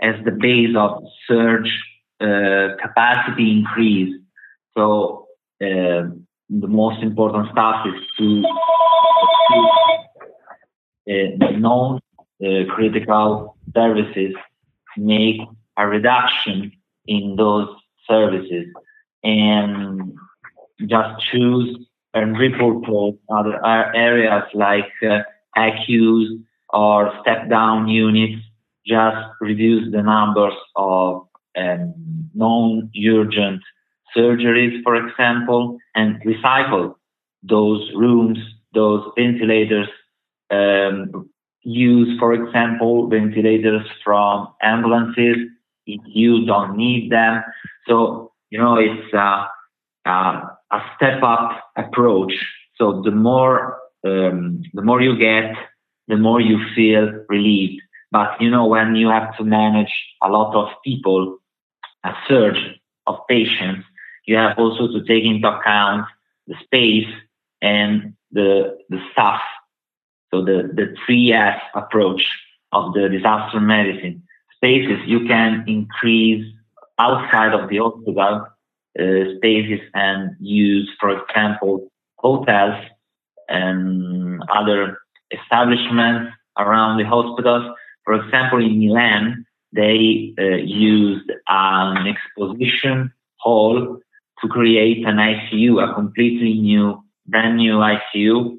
as 0.00 0.14
the 0.24 0.30
base 0.30 0.74
of 0.76 1.02
surge 1.26 1.70
uh, 2.20 2.76
capacity 2.80 3.50
increase. 3.58 4.14
So 4.76 5.28
uh, 5.62 6.10
the 6.48 6.68
most 6.68 7.02
important 7.02 7.50
stuff 7.52 7.86
is 7.86 8.00
to, 8.18 8.44
uh, 11.10 11.52
non 11.58 12.00
uh, 12.44 12.74
critical 12.74 13.56
services 13.74 14.34
make 14.96 15.40
a 15.76 15.86
reduction 15.86 16.72
in 17.06 17.36
those 17.36 17.68
services 18.08 18.66
and 19.22 20.16
just 20.86 21.24
choose 21.30 21.86
and 22.14 22.36
repurpose 22.36 23.18
other 23.28 23.64
areas 23.94 24.44
like 24.54 24.90
uh, 25.08 25.20
or 26.72 27.12
step 27.22 27.48
down 27.48 27.88
units, 27.88 28.42
just 28.86 29.26
reduce 29.40 29.90
the 29.92 30.02
numbers 30.02 30.54
of 30.76 31.26
um, 31.56 31.94
non-urgent 32.34 33.62
surgeries, 34.16 34.82
for 34.82 34.96
example, 34.96 35.78
and 35.94 36.22
recycle 36.22 36.94
those 37.42 37.90
rooms, 37.94 38.38
those 38.72 39.04
ventilators. 39.16 39.88
Um, 40.50 41.30
use, 41.64 42.18
for 42.18 42.32
example, 42.34 43.08
ventilators 43.08 43.86
from 44.04 44.48
ambulances 44.62 45.36
if 45.86 46.00
you 46.06 46.44
don't 46.46 46.76
need 46.76 47.10
them. 47.10 47.42
So, 47.88 48.32
you 48.50 48.58
know, 48.58 48.76
it's 48.76 49.12
uh, 49.14 49.46
uh, 50.06 50.42
a 50.72 50.80
step 50.96 51.22
up 51.22 51.64
approach. 51.76 52.32
So 52.76 53.02
the 53.02 53.10
more 53.10 53.78
um, 54.06 54.62
the 54.74 54.82
more 54.82 55.00
you 55.00 55.18
get, 55.18 55.54
the 56.08 56.16
more 56.16 56.40
you 56.40 56.58
feel 56.74 57.10
relieved. 57.28 57.80
But 58.10 58.40
you 58.40 58.50
know, 58.50 58.66
when 58.66 58.94
you 58.94 59.08
have 59.08 59.36
to 59.38 59.44
manage 59.44 59.92
a 60.22 60.28
lot 60.28 60.54
of 60.54 60.68
people, 60.84 61.38
a 62.04 62.12
surge 62.28 62.80
of 63.06 63.16
patients, 63.28 63.84
you 64.26 64.36
have 64.36 64.58
also 64.58 64.88
to 64.88 65.04
take 65.04 65.24
into 65.24 65.48
account 65.48 66.06
the 66.46 66.54
space 66.62 67.08
and 67.62 68.14
the 68.32 68.76
the 68.88 69.00
staff. 69.12 69.40
So 70.32 70.44
the 70.44 70.70
the 70.74 70.94
three 71.04 71.32
S 71.32 71.60
approach 71.74 72.22
of 72.72 72.92
the 72.92 73.08
disaster 73.08 73.60
medicine 73.60 74.22
spaces 74.56 74.98
you 75.06 75.26
can 75.26 75.64
increase 75.66 76.44
outside 76.98 77.52
of 77.52 77.68
the 77.68 77.78
hospital 77.78 78.46
uh, 78.98 79.36
spaces 79.36 79.80
and 79.94 80.36
use, 80.40 80.88
for 81.00 81.10
example, 81.10 81.90
hotels 82.18 82.84
and 83.48 84.42
other 84.50 84.98
establishments 85.30 86.32
around 86.58 86.98
the 86.98 87.04
hospitals. 87.04 87.64
For 88.04 88.14
example, 88.14 88.64
in 88.64 88.78
Milan, 88.78 89.44
they 89.74 90.34
uh, 90.38 90.56
used 90.64 91.30
an 91.48 92.06
exposition 92.06 93.12
hall 93.38 93.98
to 94.40 94.48
create 94.48 95.06
an 95.06 95.16
ICU, 95.16 95.82
a 95.82 95.94
completely 95.94 96.54
new, 96.54 97.02
brand 97.26 97.56
new 97.56 97.74
ICU, 97.78 98.58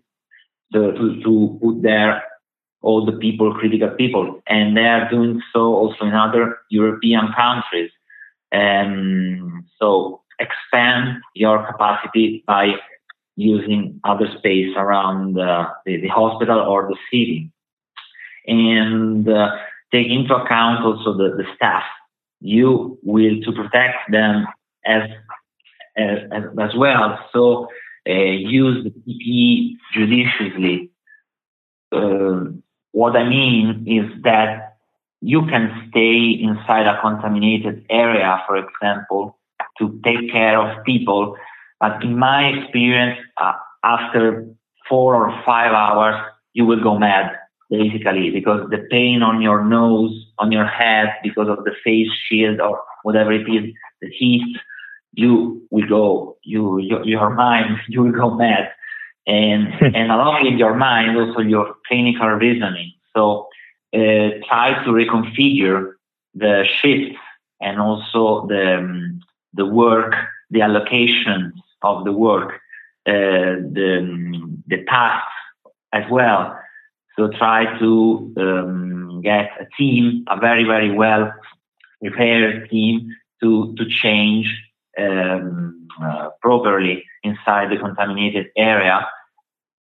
to, 0.73 0.91
to, 0.91 1.21
to 1.23 1.60
put 1.62 1.82
there 1.82 2.23
all 2.82 3.06
the 3.06 3.13
people, 3.13 3.54
critical 3.54 3.89
people. 3.89 4.41
And 4.47 4.75
they 4.75 4.86
are 4.86 5.10
doing 5.10 5.41
so 5.54 5.73
also 5.73 6.06
in 6.06 6.13
other 6.13 6.58
European 6.69 7.30
countries. 7.36 7.91
And 8.51 9.63
so 9.80 10.21
expand 10.39 11.21
your 11.34 11.65
capacity 11.65 12.43
by 12.45 12.75
using 13.36 13.99
other 14.04 14.28
space 14.38 14.73
around 14.78 15.38
uh, 15.39 15.69
the, 15.86 16.01
the, 16.01 16.08
hospital 16.08 16.60
or 16.60 16.88
the 16.88 16.97
city. 17.12 17.51
And 18.47 19.28
uh, 19.28 19.56
take 19.95 20.12
into 20.12 20.36
account 20.36 20.84
also 20.84 21.13
the, 21.13 21.29
the 21.38 21.45
staff. 21.55 21.84
You 22.41 22.99
will 23.03 23.41
to 23.45 23.51
protect 23.51 24.12
them 24.12 24.45
as 24.86 25.03
as, 25.97 26.43
as 26.60 26.75
well. 26.75 27.19
So 27.31 27.69
uh, 28.08 28.13
use 28.13 28.84
the 28.84 28.91
PPE 28.91 29.75
judiciously. 29.93 30.91
Uh, 31.91 32.51
what 32.91 33.15
I 33.15 33.27
mean 33.27 33.86
is 33.88 34.23
that 34.23 34.77
you 35.21 35.45
can 35.47 35.88
stay 35.89 36.38
inside 36.47 36.86
a 36.88 36.99
contaminated 37.01 37.86
area, 37.89 38.43
for 38.45 38.58
example, 38.58 39.38
to 39.79 39.99
take 40.03 40.31
care 40.31 40.60
of 40.60 40.84
people. 40.86 41.36
But 41.79 42.03
in 42.03 42.17
my 42.17 42.47
experience, 42.47 43.19
uh, 43.38 43.53
after 43.84 44.45
four 44.88 45.15
or 45.15 45.43
five 45.45 45.71
hours, 45.71 46.15
you 46.53 46.65
will 46.65 46.81
go 46.81 46.97
mad, 46.97 47.31
basically, 47.69 48.30
because 48.32 48.69
the 48.69 48.86
pain 48.89 49.21
on 49.21 49.41
your 49.41 49.63
nose, 49.63 50.25
on 50.39 50.51
your 50.51 50.65
head, 50.65 51.13
because 51.23 51.49
of 51.49 51.63
the 51.63 51.73
face 51.84 52.10
shield 52.28 52.60
or 52.60 52.82
whatever 53.04 53.32
it 53.32 53.47
is, 53.49 53.73
the 54.01 54.10
heat, 54.10 54.58
you 55.13 55.65
will 55.71 55.88
go, 55.88 56.38
you, 56.43 56.80
your, 56.80 57.06
your 57.06 57.30
mind, 57.30 57.80
you 57.88 58.04
will 58.04 58.12
go 58.12 58.32
mad. 58.36 58.69
And, 59.28 59.73
and 59.95 60.12
along 60.12 60.43
with 60.43 60.60
your 60.60 60.75
mind, 60.75 61.17
also 61.17 61.39
your 61.39 61.75
clinical 61.88 62.28
reasoning. 62.30 62.93
So 63.15 63.47
uh, 63.93 64.41
try 64.47 64.82
to 64.84 64.91
reconfigure 64.91 65.93
the 66.34 66.65
shifts 66.82 67.17
and 67.62 67.80
also 67.80 68.45
the, 68.47 68.78
um, 68.80 69.21
the 69.54 69.65
work, 69.65 70.13
the 70.51 70.62
allocation 70.62 71.54
of 71.82 72.04
the 72.04 72.12
work, 72.12 72.60
uh, 73.08 73.62
the, 73.73 74.60
the 74.67 74.84
tasks 74.86 75.32
as 75.93 76.04
well. 76.12 76.60
So 77.17 77.30
try 77.30 77.78
to 77.80 78.34
um, 78.38 79.21
get 79.23 79.51
a 79.60 79.65
team, 79.78 80.25
a 80.28 80.38
very, 80.38 80.63
very 80.63 80.91
well 80.91 81.34
prepared 82.01 82.69
team 82.69 83.10
to, 83.41 83.73
to 83.78 83.86
change 83.89 84.47
um, 84.99 85.88
uh, 86.01 86.30
properly 86.41 87.04
inside 87.23 87.71
the 87.71 87.78
contaminated 87.78 88.47
area. 88.58 89.08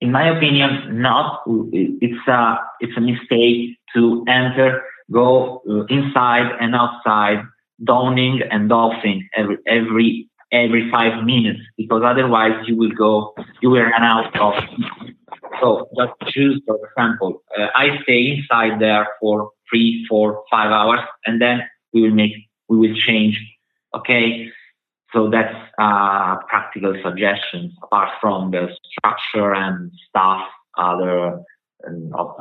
In 0.01 0.13
my 0.13 0.29
opinion, 0.37 1.03
not. 1.03 1.43
It's 1.73 2.29
a, 2.29 2.59
it's 2.81 2.97
a 2.97 3.01
mistake 3.01 3.79
to 3.95 4.25
enter, 4.29 4.83
go 5.11 5.63
uh, 5.69 5.85
inside 5.87 6.53
and 6.61 6.75
outside 6.75 7.43
donning 7.85 8.43
and 8.51 8.69
doffing 8.69 9.29
every 9.37 9.59
every 9.67 10.29
every 10.51 10.91
five 10.91 11.25
minutes 11.25 11.61
because 11.77 12.03
otherwise 12.05 12.53
you 12.67 12.77
will 12.77 12.91
go 12.91 13.35
you 13.61 13.71
will 13.71 13.83
run 13.83 14.03
out 14.03 14.35
of 14.41 14.55
so 15.61 15.89
just 15.97 16.13
choose 16.33 16.61
for 16.67 16.79
example 16.87 17.43
uh, 17.59 17.67
i 17.75 17.99
stay 18.03 18.37
inside 18.37 18.81
there 18.81 19.07
for 19.21 19.51
three 19.69 20.07
four 20.09 20.43
five 20.51 20.71
hours 20.71 21.01
and 21.27 21.41
then 21.41 21.63
we 21.93 22.03
will 22.03 22.15
make 22.15 22.33
we 22.69 22.77
will 22.77 22.97
change. 22.97 23.39
Okay? 23.95 24.51
So 25.13 25.31
that's 25.31 25.55
uh, 25.79 26.37
practical 26.49 26.95
suggestions 27.03 27.73
apart 27.83 28.11
from 28.21 28.51
the 28.51 28.69
structure 28.93 29.55
and 29.55 29.91
stuff 30.09 30.43
other 30.77 31.41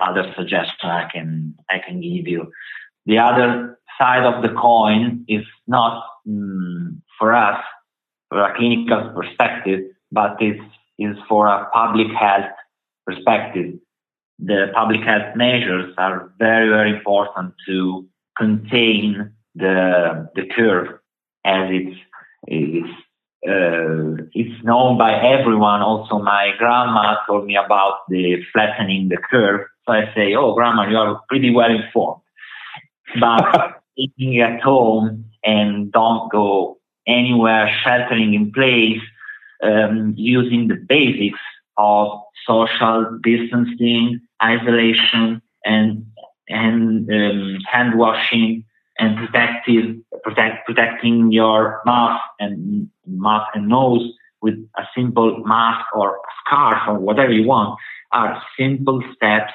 other 0.02 0.34
suggestions 0.36 0.84
i 0.84 1.08
can 1.12 1.56
i 1.70 1.80
can 1.80 2.02
give 2.02 2.28
you. 2.28 2.52
The 3.06 3.20
other 3.20 3.80
side 3.98 4.24
of 4.24 4.44
the 4.44 4.50
coin 4.50 5.24
is 5.28 5.46
not 5.68 6.04
mm, 6.28 7.00
for 7.18 7.34
us, 7.34 7.64
for 8.30 8.42
a 8.42 8.56
clinical 8.56 9.12
perspective, 9.16 9.82
but 10.12 10.38
it's 10.40 10.62
is 11.00 11.16
for 11.30 11.48
a 11.48 11.70
public 11.72 12.08
health 12.08 12.52
perspective. 13.08 13.74
The 14.40 14.68
public 14.74 15.02
health 15.02 15.36
measures 15.36 15.94
are 15.98 16.32
very, 16.38 16.70
very 16.70 16.92
important 16.96 17.54
to 17.68 18.06
contain 18.38 19.32
the 19.56 20.30
the 20.36 20.44
curve 20.56 21.00
as 21.44 21.70
it's 21.72 21.98
it's 22.48 22.90
uh, 23.48 24.24
it's 24.34 24.64
known 24.64 24.98
by 24.98 25.14
everyone. 25.14 25.82
Also, 25.82 26.20
my 26.20 26.52
grandma 26.58 27.16
told 27.26 27.46
me 27.46 27.56
about 27.56 28.00
the 28.10 28.44
flattening 28.54 29.10
the 29.10 29.18
curve. 29.18 29.62
So 29.86 29.94
I 29.94 30.14
say, 30.14 30.36
"Oh, 30.36 30.54
grandma, 30.54 30.88
you 30.88 30.98
are 30.98 31.22
pretty 31.30 31.52
well 31.52 31.72
informed." 31.72 32.22
But 33.20 33.82
staying 34.16 34.42
at 34.42 34.62
home 34.62 35.26
and 35.44 35.92
don't 35.92 36.32
go 36.32 36.78
anywhere, 37.08 37.74
sheltering 37.84 38.34
in 38.34 38.52
place, 38.52 39.02
um, 39.64 40.14
using 40.18 40.68
the 40.68 40.76
basics 40.76 41.40
of 41.78 42.20
social 42.46 43.20
distancing, 43.24 44.22
isolation, 44.44 45.42
and 45.66 46.06
and 46.50 47.10
um, 47.12 47.58
hand 47.70 47.98
washing 47.98 48.64
and 49.00 49.18
protective 49.18 49.96
protect, 50.24 50.66
protecting 50.66 51.32
your 51.32 51.82
mouth 51.86 52.20
and 52.40 52.90
mouth 53.06 53.48
and 53.54 53.68
nose 53.68 54.14
with 54.42 54.56
a 54.78 54.84
simple 54.96 55.44
mask 55.46 55.86
or 55.94 56.20
scarf 56.46 56.80
or 56.88 56.98
whatever 57.00 57.32
you 57.32 57.46
want 57.46 57.78
are 58.14 58.42
simple 58.58 59.02
steps 59.16 59.54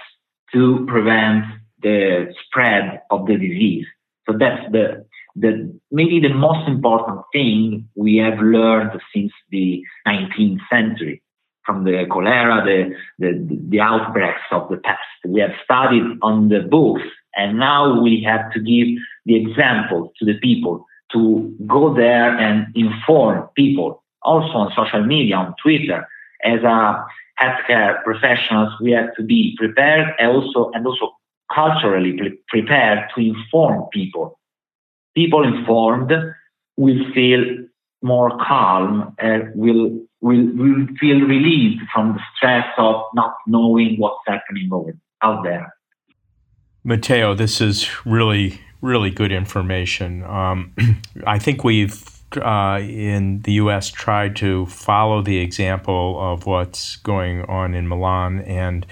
to 0.52 0.84
prevent 0.86 1.44
the 1.80 2.32
spread 2.44 3.00
of 3.10 3.26
the 3.26 3.36
disease. 3.36 3.86
So 4.28 4.36
that's 4.38 4.70
the 4.70 5.04
the 5.34 5.80
maybe 5.90 6.20
the 6.20 6.34
most 6.34 6.68
important 6.68 7.22
thing 7.32 7.88
we 7.94 8.16
have 8.18 8.38
learned 8.38 9.00
since 9.14 9.32
the 9.50 9.82
19th 10.06 10.60
century 10.70 11.21
from 11.64 11.84
the 11.84 12.04
cholera, 12.10 12.62
the, 12.64 12.94
the, 13.18 13.58
the 13.68 13.80
outbreaks 13.80 14.42
of 14.50 14.68
the 14.68 14.78
past. 14.78 14.98
We 15.26 15.40
have 15.40 15.52
studied 15.64 16.18
on 16.22 16.48
the 16.48 16.60
books, 16.60 17.02
and 17.36 17.58
now 17.58 18.00
we 18.00 18.22
have 18.22 18.52
to 18.52 18.60
give 18.60 18.88
the 19.26 19.36
example 19.36 20.12
to 20.18 20.24
the 20.24 20.38
people 20.40 20.84
to 21.12 21.54
go 21.66 21.94
there 21.94 22.36
and 22.36 22.66
inform 22.74 23.48
people. 23.54 24.02
Also 24.22 24.52
on 24.52 24.72
social 24.76 25.04
media, 25.04 25.36
on 25.36 25.54
Twitter, 25.62 26.06
as 26.44 26.60
a 26.62 27.04
healthcare 27.40 28.02
professionals, 28.04 28.72
we 28.80 28.92
have 28.92 29.14
to 29.16 29.22
be 29.22 29.56
prepared 29.58 30.14
and 30.18 30.30
also 30.30 30.70
and 30.74 30.86
also 30.86 31.12
culturally 31.54 32.12
pre- 32.16 32.38
prepared 32.48 33.08
to 33.14 33.20
inform 33.20 33.88
people. 33.92 34.38
People 35.14 35.44
informed 35.44 36.12
will 36.76 37.12
feel 37.12 37.44
more 38.02 38.36
calm 38.38 39.14
and 39.18 39.52
will, 39.54 40.00
will, 40.22 40.46
will 40.54 40.86
feel 40.98 41.20
relieved 41.20 41.82
from 41.92 42.14
the 42.14 42.20
stress 42.36 42.66
of 42.78 43.02
not 43.14 43.34
knowing 43.46 43.96
what's 43.98 44.22
happening 44.26 44.70
over, 44.72 44.96
out 45.22 45.44
there. 45.44 45.74
Matteo, 46.84 47.34
this 47.34 47.60
is 47.60 47.88
really, 48.06 48.60
really 48.80 49.10
good 49.10 49.32
information. 49.32 50.24
Um, 50.24 50.74
I 51.26 51.38
think 51.38 51.64
we've 51.64 52.02
uh, 52.36 52.80
in 52.80 53.40
the 53.40 53.52
U.S. 53.54 53.90
tried 53.90 54.36
to 54.36 54.64
follow 54.66 55.20
the 55.20 55.38
example 55.38 56.16
of 56.18 56.46
what's 56.46 56.96
going 56.96 57.42
on 57.42 57.74
in 57.74 57.86
Milan 57.86 58.40
and 58.40 58.86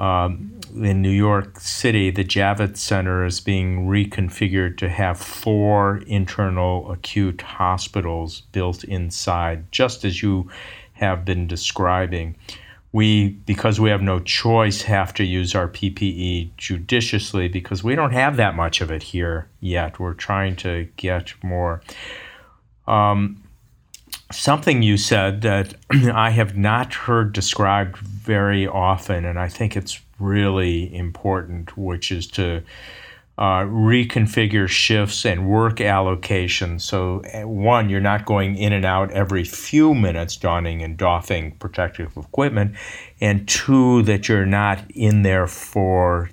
um, 0.00 0.58
in 0.74 1.02
New 1.02 1.10
York 1.10 1.60
City, 1.60 2.10
the 2.10 2.24
Javits 2.24 2.78
Center 2.78 3.24
is 3.24 3.38
being 3.38 3.86
reconfigured 3.86 4.78
to 4.78 4.88
have 4.88 5.20
four 5.20 5.98
internal 6.06 6.90
acute 6.90 7.42
hospitals 7.42 8.40
built 8.52 8.82
inside, 8.84 9.70
just 9.70 10.04
as 10.04 10.22
you 10.22 10.50
have 10.94 11.24
been 11.26 11.46
describing. 11.46 12.34
We, 12.92 13.28
because 13.28 13.78
we 13.78 13.90
have 13.90 14.02
no 14.02 14.20
choice, 14.20 14.82
have 14.82 15.12
to 15.14 15.24
use 15.24 15.54
our 15.54 15.68
PPE 15.68 16.50
judiciously 16.56 17.48
because 17.48 17.84
we 17.84 17.94
don't 17.94 18.12
have 18.12 18.36
that 18.36 18.56
much 18.56 18.80
of 18.80 18.90
it 18.90 19.02
here 19.02 19.48
yet. 19.60 20.00
We're 20.00 20.14
trying 20.14 20.56
to 20.56 20.88
get 20.96 21.34
more. 21.42 21.82
Um, 22.88 23.42
something 24.32 24.82
you 24.82 24.96
said 24.96 25.42
that 25.42 25.74
I 25.90 26.30
have 26.30 26.56
not 26.56 26.94
heard 26.94 27.32
described 27.32 27.96
very 27.98 28.66
often, 28.66 29.24
and 29.24 29.38
I 29.38 29.48
think 29.48 29.76
it's 29.76 30.00
really 30.18 30.94
important, 30.94 31.76
which 31.76 32.12
is 32.12 32.26
to 32.28 32.62
uh, 33.38 33.64
reconfigure 33.64 34.68
shifts 34.68 35.24
and 35.24 35.48
work 35.48 35.80
allocation. 35.80 36.78
So, 36.78 37.22
uh, 37.32 37.48
one, 37.48 37.88
you're 37.88 38.00
not 38.00 38.26
going 38.26 38.56
in 38.56 38.74
and 38.74 38.84
out 38.84 39.10
every 39.12 39.44
few 39.44 39.94
minutes, 39.94 40.36
donning 40.36 40.82
and 40.82 40.96
doffing 40.96 41.52
protective 41.52 42.14
equipment, 42.18 42.76
and 43.20 43.48
two, 43.48 44.02
that 44.02 44.28
you're 44.28 44.44
not 44.44 44.78
in 44.90 45.22
there 45.22 45.46
for 45.46 46.28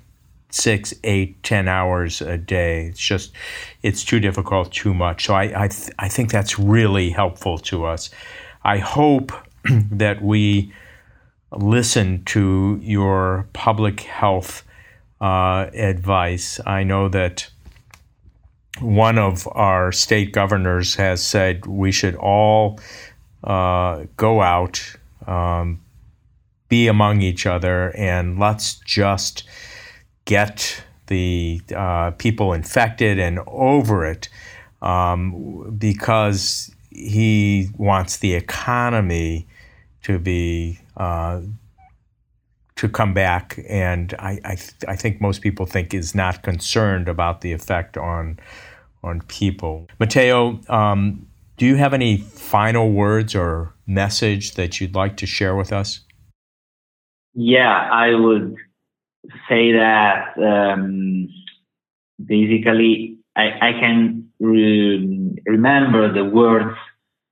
six, 0.50 0.94
eight, 1.04 1.42
ten 1.42 1.68
hours 1.68 2.20
a 2.20 2.38
day. 2.38 2.86
It's 2.86 3.00
just, 3.00 3.32
it's 3.82 4.04
too 4.04 4.20
difficult, 4.20 4.72
too 4.72 4.94
much. 4.94 5.26
So, 5.26 5.34
I, 5.34 5.64
I, 5.64 5.68
th- 5.68 5.90
I 5.98 6.08
think 6.08 6.30
that's 6.30 6.58
really 6.58 7.10
helpful 7.10 7.58
to 7.58 7.84
us. 7.84 8.10
I 8.64 8.78
hope 8.78 9.32
that 9.90 10.22
we 10.22 10.72
listen 11.52 12.24
to 12.24 12.78
your 12.82 13.48
public 13.52 14.00
health 14.00 14.64
uh, 15.20 15.66
advice. 15.72 16.60
I 16.66 16.84
know 16.84 17.08
that 17.08 17.48
one 18.80 19.18
of 19.18 19.48
our 19.52 19.90
state 19.92 20.32
governors 20.32 20.94
has 20.94 21.24
said 21.24 21.66
we 21.66 21.90
should 21.90 22.14
all 22.16 22.78
uh, 23.44 24.04
go 24.16 24.40
out, 24.40 24.96
um, 25.26 25.80
be 26.68 26.86
among 26.86 27.22
each 27.22 27.46
other, 27.46 27.96
and 27.96 28.38
let's 28.38 28.74
just 28.84 29.44
get 30.28 30.84
the 31.06 31.58
uh, 31.74 32.10
people 32.12 32.52
infected 32.52 33.18
and 33.18 33.40
over 33.46 34.04
it 34.04 34.28
um, 34.82 35.74
because 35.78 36.70
he 36.90 37.70
wants 37.78 38.18
the 38.18 38.34
economy 38.34 39.46
to 40.02 40.18
be 40.18 40.78
uh, 40.98 41.40
to 42.76 42.88
come 42.88 43.14
back, 43.14 43.58
and 43.68 44.14
I 44.18 44.38
I, 44.44 44.54
th- 44.54 44.84
I, 44.86 44.96
think 44.96 45.20
most 45.20 45.40
people 45.40 45.66
think 45.66 45.94
is 45.94 46.14
not 46.14 46.42
concerned 46.42 47.08
about 47.08 47.40
the 47.40 47.52
effect 47.52 47.96
on 47.96 48.38
on 49.02 49.22
people. 49.22 49.88
Matteo, 49.98 50.60
um, 50.68 51.26
do 51.56 51.64
you 51.66 51.76
have 51.76 51.94
any 51.94 52.18
final 52.18 52.92
words 52.92 53.34
or 53.34 53.72
message 53.86 54.54
that 54.54 54.80
you'd 54.80 54.94
like 54.94 55.16
to 55.16 55.26
share 55.26 55.56
with 55.56 55.72
us? 55.72 56.00
Yeah, 57.34 57.88
I 57.90 58.14
would 58.14 58.56
say 59.48 59.72
that 59.72 60.34
um, 60.38 61.28
basically 62.24 63.18
I, 63.36 63.68
I 63.68 63.72
can 63.72 64.28
re- 64.40 65.42
remember 65.46 66.12
the 66.12 66.24
words 66.24 66.76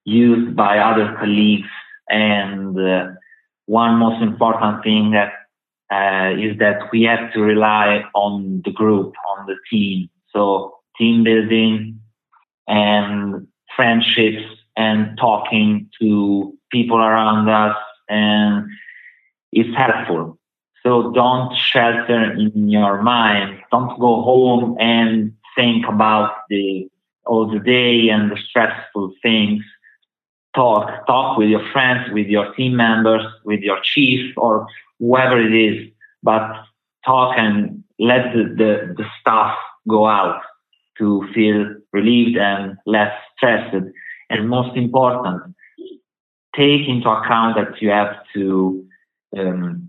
used 0.04 0.54
by 0.54 0.78
other 0.78 1.16
colleagues 1.18 1.68
and 2.08 2.78
uh, 2.78 3.08
one 3.66 3.96
most 3.96 4.22
important 4.22 4.84
thing 4.84 5.12
that 5.12 5.32
uh, 5.92 6.34
is 6.36 6.58
that 6.58 6.88
we 6.92 7.02
have 7.02 7.32
to 7.32 7.40
rely 7.40 8.04
on 8.14 8.62
the 8.64 8.72
group, 8.72 9.14
on 9.36 9.46
the 9.46 9.56
team. 9.70 10.08
So 10.32 10.76
team 10.98 11.24
building 11.24 12.00
and 12.68 13.46
friendships 13.74 14.44
and 14.76 15.16
talking 15.18 15.90
to 16.00 16.52
people 16.70 16.98
around 16.98 17.48
us 17.48 17.76
and 18.08 18.66
it's 19.52 19.76
helpful. 19.76 20.38
So 20.86 21.10
don't 21.10 21.52
shelter 21.56 22.30
in 22.30 22.68
your 22.68 23.02
mind. 23.02 23.60
Don't 23.72 23.98
go 23.98 24.22
home 24.22 24.76
and 24.78 25.32
think 25.56 25.84
about 25.84 26.30
the 26.48 26.88
all 27.26 27.50
the 27.50 27.58
day 27.58 28.08
and 28.08 28.30
the 28.30 28.36
stressful 28.36 29.12
things 29.20 29.64
talk, 30.54 31.04
talk 31.08 31.38
with 31.38 31.48
your 31.48 31.68
friends, 31.72 32.08
with 32.12 32.28
your 32.28 32.54
team 32.54 32.76
members, 32.76 33.24
with 33.44 33.62
your 33.62 33.80
chief 33.82 34.32
or 34.36 34.68
whoever 35.00 35.40
it 35.40 35.52
is, 35.52 35.90
but 36.22 36.52
talk 37.04 37.34
and 37.36 37.82
let 37.98 38.32
the, 38.32 38.44
the, 38.44 38.94
the 38.96 39.04
stuff 39.20 39.56
go 39.88 40.06
out 40.06 40.40
to 40.98 41.26
feel 41.34 41.74
relieved 41.92 42.38
and 42.38 42.76
less 42.86 43.12
stressed. 43.36 43.74
And 44.30 44.48
most 44.48 44.76
important, 44.76 45.42
take 46.54 46.86
into 46.86 47.10
account 47.10 47.56
that 47.56 47.82
you 47.82 47.90
have 47.90 48.14
to 48.34 48.86
um, 49.36 49.85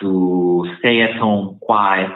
to 0.00 0.74
stay 0.78 1.02
at 1.02 1.16
home 1.16 1.58
quiet, 1.60 2.10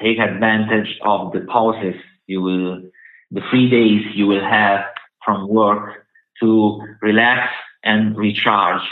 take 0.00 0.18
advantage 0.18 0.98
of 1.02 1.32
the 1.32 1.40
pauses 1.40 1.94
you 2.26 2.40
will, 2.40 2.82
the 3.30 3.40
free 3.50 3.68
days 3.68 4.02
you 4.14 4.26
will 4.26 4.44
have 4.44 4.84
from 5.24 5.48
work 5.48 6.06
to 6.40 6.80
relax 7.02 7.52
and 7.84 8.16
recharge 8.16 8.82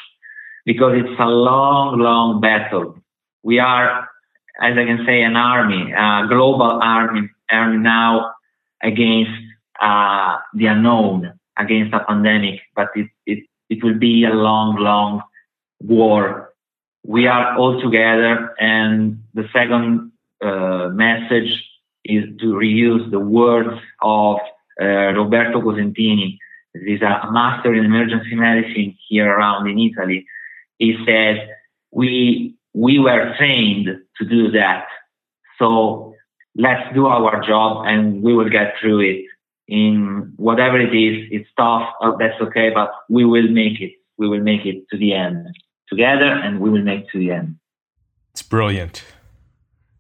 because 0.64 0.92
it's 0.96 1.20
a 1.20 1.26
long, 1.26 1.98
long 1.98 2.40
battle. 2.40 2.98
We 3.42 3.58
are, 3.58 4.08
as 4.60 4.76
I 4.76 4.84
can 4.84 5.04
say, 5.06 5.22
an 5.22 5.36
army, 5.36 5.92
a 5.92 6.26
global 6.28 6.80
army, 6.82 7.30
army 7.50 7.78
now 7.78 8.32
against 8.82 9.30
uh, 9.80 10.36
the 10.54 10.66
unknown, 10.66 11.32
against 11.56 11.94
a 11.94 12.00
pandemic, 12.00 12.60
but 12.76 12.88
it, 12.94 13.08
it, 13.26 13.44
it 13.70 13.82
will 13.82 13.98
be 13.98 14.24
a 14.24 14.30
long, 14.34 14.76
long 14.76 15.22
war. 15.80 16.52
We 17.04 17.26
are 17.26 17.56
all 17.56 17.80
together, 17.80 18.54
and 18.58 19.22
the 19.34 19.48
second 19.52 20.12
uh, 20.42 20.88
message 20.92 21.64
is 22.04 22.24
to 22.40 22.46
reuse 22.46 23.10
the 23.10 23.20
words 23.20 23.80
of 24.02 24.38
uh, 24.80 24.84
Roberto 25.14 25.60
Cosentini, 25.60 26.38
is 26.74 27.02
a 27.02 27.30
master 27.30 27.74
in 27.74 27.84
emergency 27.84 28.34
medicine 28.34 28.96
here 29.08 29.30
around 29.30 29.68
in 29.68 29.78
Italy. 29.78 30.26
He 30.78 30.96
said, 31.06 31.48
we, 31.90 32.54
we 32.74 32.98
were 32.98 33.34
trained 33.36 33.88
to 34.18 34.24
do 34.24 34.50
that. 34.52 34.86
So 35.58 36.14
let's 36.56 36.94
do 36.94 37.06
our 37.06 37.40
job 37.42 37.86
and 37.86 38.22
we 38.22 38.34
will 38.34 38.48
get 38.48 38.74
through 38.80 39.00
it 39.00 39.24
in 39.66 40.32
whatever 40.36 40.78
it 40.78 40.94
is. 40.94 41.28
It's 41.30 41.48
tough. 41.56 41.88
Oh, 42.00 42.16
that's 42.18 42.40
okay, 42.40 42.70
but 42.70 42.90
we 43.08 43.24
will 43.24 43.48
make 43.48 43.80
it. 43.80 43.92
We 44.18 44.28
will 44.28 44.40
make 44.42 44.64
it 44.66 44.84
to 44.90 44.98
the 44.98 45.14
end 45.14 45.48
together 45.88 46.30
and 46.30 46.60
we 46.60 46.70
will 46.70 46.82
make 46.82 47.08
to 47.10 47.18
the 47.18 47.32
end. 47.32 47.56
It's 48.32 48.42
brilliant. 48.42 49.04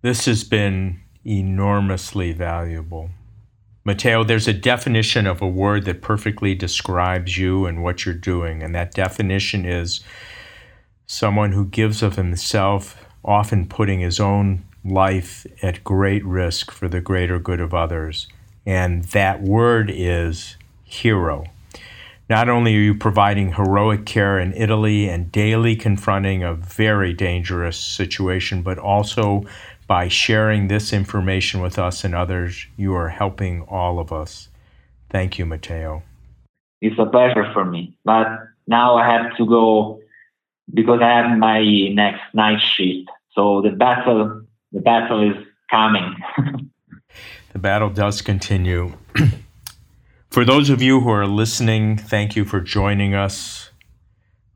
This 0.02 0.26
has 0.26 0.44
been 0.44 1.00
enormously 1.24 2.32
valuable. 2.32 3.10
Matteo, 3.84 4.22
there's 4.22 4.46
a 4.46 4.52
definition 4.52 5.26
of 5.26 5.40
a 5.40 5.48
word 5.48 5.84
that 5.86 6.02
perfectly 6.02 6.54
describes 6.54 7.38
you 7.38 7.64
and 7.66 7.82
what 7.82 8.04
you're 8.04 8.14
doing, 8.14 8.62
and 8.62 8.74
that 8.74 8.92
definition 8.92 9.64
is 9.64 10.00
someone 11.06 11.52
who 11.52 11.64
gives 11.64 12.02
of 12.02 12.16
himself, 12.16 13.02
often 13.24 13.66
putting 13.66 14.00
his 14.00 14.20
own 14.20 14.64
life 14.84 15.46
at 15.62 15.82
great 15.84 16.24
risk 16.24 16.70
for 16.70 16.86
the 16.86 17.00
greater 17.00 17.38
good 17.38 17.60
of 17.60 17.72
others. 17.74 18.28
And 18.66 19.04
that 19.04 19.40
word 19.42 19.90
is 19.92 20.56
hero. 20.84 21.46
Not 22.28 22.50
only 22.50 22.76
are 22.76 22.80
you 22.80 22.94
providing 22.94 23.54
heroic 23.54 24.04
care 24.04 24.38
in 24.38 24.52
Italy 24.52 25.08
and 25.08 25.32
daily 25.32 25.74
confronting 25.74 26.42
a 26.42 26.52
very 26.52 27.14
dangerous 27.14 27.78
situation, 27.78 28.60
but 28.62 28.78
also 28.78 29.44
by 29.86 30.08
sharing 30.08 30.68
this 30.68 30.92
information 30.92 31.62
with 31.62 31.78
us 31.78 32.04
and 32.04 32.14
others, 32.14 32.66
you 32.76 32.94
are 32.94 33.08
helping 33.08 33.62
all 33.62 33.98
of 33.98 34.12
us. 34.12 34.48
Thank 35.08 35.38
you, 35.38 35.46
Matteo. 35.46 36.02
It's 36.82 36.98
a 36.98 37.06
pleasure 37.06 37.50
for 37.54 37.64
me. 37.64 37.96
But 38.04 38.26
now 38.66 38.96
I 38.96 39.10
have 39.10 39.34
to 39.38 39.46
go 39.46 40.00
because 40.74 41.00
I 41.00 41.08
have 41.08 41.38
my 41.38 41.62
next 41.94 42.20
night 42.34 42.60
shift. 42.60 43.08
So 43.32 43.62
the 43.62 43.70
battle, 43.70 44.42
the 44.72 44.80
battle 44.80 45.30
is 45.30 45.46
coming. 45.70 46.14
the 47.54 47.58
battle 47.58 47.88
does 47.88 48.20
continue. 48.20 48.92
for 50.38 50.44
those 50.44 50.70
of 50.70 50.80
you 50.80 51.00
who 51.00 51.10
are 51.10 51.26
listening, 51.26 51.96
thank 51.96 52.36
you 52.36 52.44
for 52.44 52.60
joining 52.60 53.12
us 53.12 53.70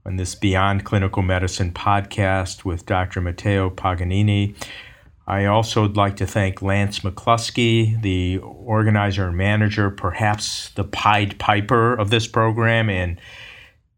on 0.06 0.14
this 0.14 0.36
Beyond 0.36 0.84
Clinical 0.84 1.22
Medicine 1.24 1.72
podcast 1.72 2.64
with 2.64 2.86
Dr. 2.86 3.20
Matteo 3.20 3.68
Paganini. 3.68 4.54
I 5.26 5.46
also 5.46 5.82
would 5.82 5.96
like 5.96 6.14
to 6.18 6.24
thank 6.24 6.62
Lance 6.62 7.00
McCluskey, 7.00 8.00
the 8.00 8.38
organizer 8.38 9.26
and 9.26 9.36
manager, 9.36 9.90
perhaps 9.90 10.68
the 10.76 10.84
Pied 10.84 11.40
Piper 11.40 11.94
of 11.94 12.10
this 12.10 12.28
program, 12.28 12.88
and 12.88 13.20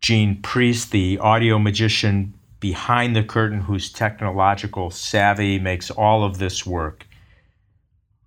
Gene 0.00 0.40
Priest, 0.40 0.90
the 0.90 1.18
audio 1.18 1.58
magician 1.58 2.32
behind 2.60 3.14
the 3.14 3.22
curtain, 3.22 3.60
whose 3.60 3.92
technological 3.92 4.90
savvy 4.90 5.58
makes 5.58 5.90
all 5.90 6.24
of 6.24 6.38
this 6.38 6.64
work. 6.64 7.06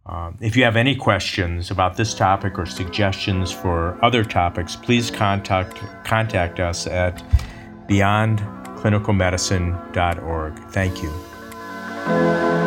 Um, 0.08 0.38
if 0.40 0.56
you 0.56 0.64
have 0.64 0.78
any 0.78 0.96
questions 0.96 1.70
about 1.70 1.98
this 1.98 2.14
topic 2.14 2.58
or 2.58 2.66
suggestions 2.66 3.52
for 3.52 4.00
other 4.04 4.24
topics, 4.24 4.74
please 4.76 5.12
contact, 5.12 5.76
contact 6.06 6.62
us 6.62 6.88
at 6.88 7.22
beyondclinicalmedicine.org. 7.90 10.60
Thank 10.72 11.04
you. 11.04 12.67